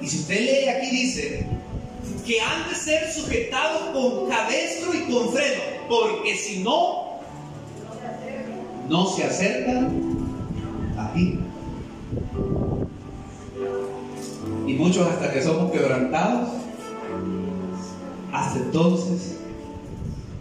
Y 0.00 0.06
si 0.06 0.18
usted 0.18 0.40
lee 0.40 0.68
aquí 0.68 0.90
dice 0.90 1.46
que 2.26 2.40
han 2.40 2.68
de 2.68 2.74
ser 2.74 3.10
sujetados 3.12 3.82
con 3.92 4.28
cabestro 4.28 4.94
y 4.94 5.12
con 5.12 5.32
freno, 5.32 5.62
porque 5.88 6.36
si 6.36 6.62
no, 6.62 7.20
no 8.88 9.06
se 9.06 9.24
acercan 9.24 9.92
a 10.98 11.12
ti. 11.12 11.38
y 14.66 14.74
muchos 14.74 15.06
hasta 15.06 15.32
que 15.32 15.42
somos 15.42 15.70
quebrantados, 15.70 16.48
hasta 18.32 18.58
entonces 18.58 19.33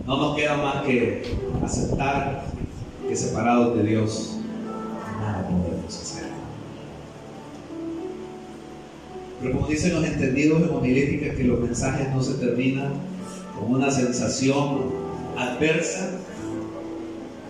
no 0.05 0.17
nos 0.17 0.35
queda 0.35 0.57
más 0.57 0.83
que 0.83 1.23
aceptar 1.63 2.45
que 3.07 3.15
separados 3.15 3.77
de 3.77 3.83
Dios 3.83 4.37
nada 5.19 5.47
podemos 5.47 5.87
hacer. 5.87 6.23
Pero 9.41 9.55
como 9.55 9.67
dicen 9.67 9.93
los 9.95 10.05
entendidos 10.05 10.61
en 10.61 10.69
homilítica 10.69 11.35
que 11.35 11.43
los 11.43 11.59
mensajes 11.59 12.09
no 12.13 12.21
se 12.21 12.33
terminan 12.35 12.93
con 13.57 13.71
una 13.71 13.91
sensación 13.91 14.91
adversa. 15.37 16.11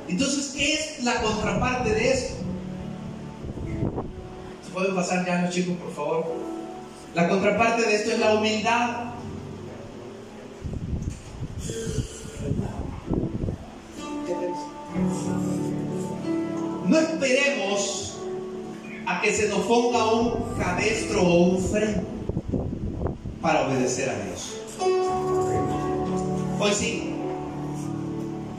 Entonces, 0.07 0.53
¿qué 0.55 0.73
es 0.73 1.03
la 1.03 1.21
contraparte 1.21 1.89
de 1.91 2.11
esto? 2.11 2.33
¿Se 4.65 4.71
pueden 4.71 4.95
pasar 4.95 5.25
ya 5.25 5.43
los 5.43 5.53
chicos, 5.53 5.75
por 5.77 5.93
favor? 5.93 6.25
La 7.15 7.29
contraparte 7.29 7.83
de 7.83 7.95
esto 7.95 8.11
es 8.11 8.19
la 8.19 8.35
humildad. 8.35 9.13
Que 19.23 19.31
se 19.31 19.47
nos 19.47 19.59
ponga 19.59 20.13
un 20.13 20.33
cabestro 20.59 21.21
o 21.21 21.43
un 21.45 21.63
freno 21.63 22.01
para 23.41 23.65
obedecer 23.65 24.09
a 24.09 24.15
Dios. 24.25 24.59
Hoy 26.59 26.71
sí, 26.73 27.13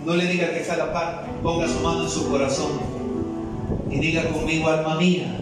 no 0.07 0.17
le 0.17 0.27
diga 0.27 0.51
que 0.51 0.61
está 0.61 0.75
a 0.75 0.77
la 0.79 0.93
par, 0.93 1.27
ponga 1.43 1.69
su 1.69 1.81
mano 1.81 2.05
en 2.05 2.09
su 2.09 2.31
corazón 2.31 2.71
y 3.91 3.99
diga 3.99 4.27
conmigo, 4.31 4.69
alma 4.69 4.95
mía, 4.95 5.39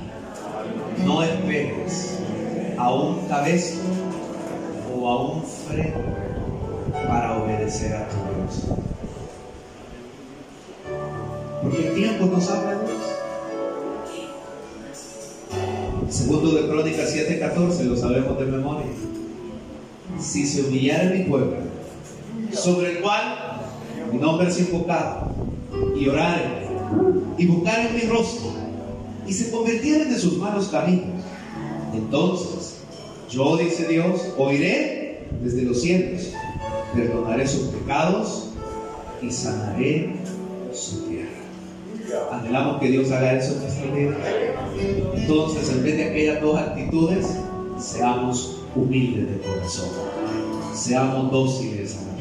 no 1.04 1.22
esperes 1.22 2.18
a 2.76 2.92
un 2.92 3.24
cabestro 3.28 3.80
o 4.92 5.08
a 5.08 5.22
un 5.22 5.44
freno 5.44 6.00
para 7.06 7.40
obedecer 7.40 7.94
a 7.94 8.08
tu 8.08 8.16
Dios. 8.16 8.78
Porque 11.62 11.88
el 11.88 11.94
tiempo 11.94 12.26
nos 12.26 12.50
habla 12.50 12.74
de 12.74 12.86
Dios. 12.88 13.11
Segundo 16.12 16.50
de 16.50 16.68
Crónicas 16.68 17.10
7:14, 17.14 17.84
lo 17.84 17.96
sabemos 17.96 18.38
de 18.38 18.44
memoria. 18.44 18.84
Si 20.20 20.46
se 20.46 20.60
humillara 20.60 21.08
mi 21.08 21.24
pueblo, 21.24 21.56
sobre 22.52 22.92
el 22.92 22.98
cual 22.98 23.62
mi 24.12 24.18
nombre 24.18 24.48
es 24.48 24.58
invocado, 24.60 25.30
y 25.98 26.06
oraren, 26.06 26.66
y 27.38 27.46
buscaren 27.46 27.94
mi 27.94 28.02
rostro, 28.02 28.50
y 29.26 29.32
se 29.32 29.50
convirtieren 29.50 30.10
de 30.10 30.18
sus 30.18 30.36
malos 30.36 30.68
caminos, 30.68 31.24
entonces 31.94 32.82
yo, 33.30 33.56
dice 33.56 33.88
Dios, 33.88 34.34
oiré 34.36 35.28
desde 35.42 35.62
los 35.62 35.80
cielos, 35.80 36.28
perdonaré 36.94 37.48
sus 37.48 37.68
pecados 37.68 38.50
y 39.22 39.30
sanaré 39.30 40.14
su 40.74 41.04
tierra. 41.04 41.30
Anhelamos 42.32 42.80
que 42.80 42.88
Dios 42.88 43.10
haga 43.10 43.32
eso 43.32 43.54
en 43.54 43.62
nuestra 43.62 43.94
vida. 43.94 44.51
Entonces, 45.14 45.70
en 45.70 45.82
vez 45.82 45.96
de 45.96 46.04
aquellas 46.04 46.40
dos 46.40 46.58
actitudes, 46.58 47.26
seamos 47.78 48.62
humildes 48.74 49.30
de 49.30 49.38
corazón. 49.38 49.88
Seamos 50.74 51.30
dóciles 51.30 51.96
a 51.96 52.11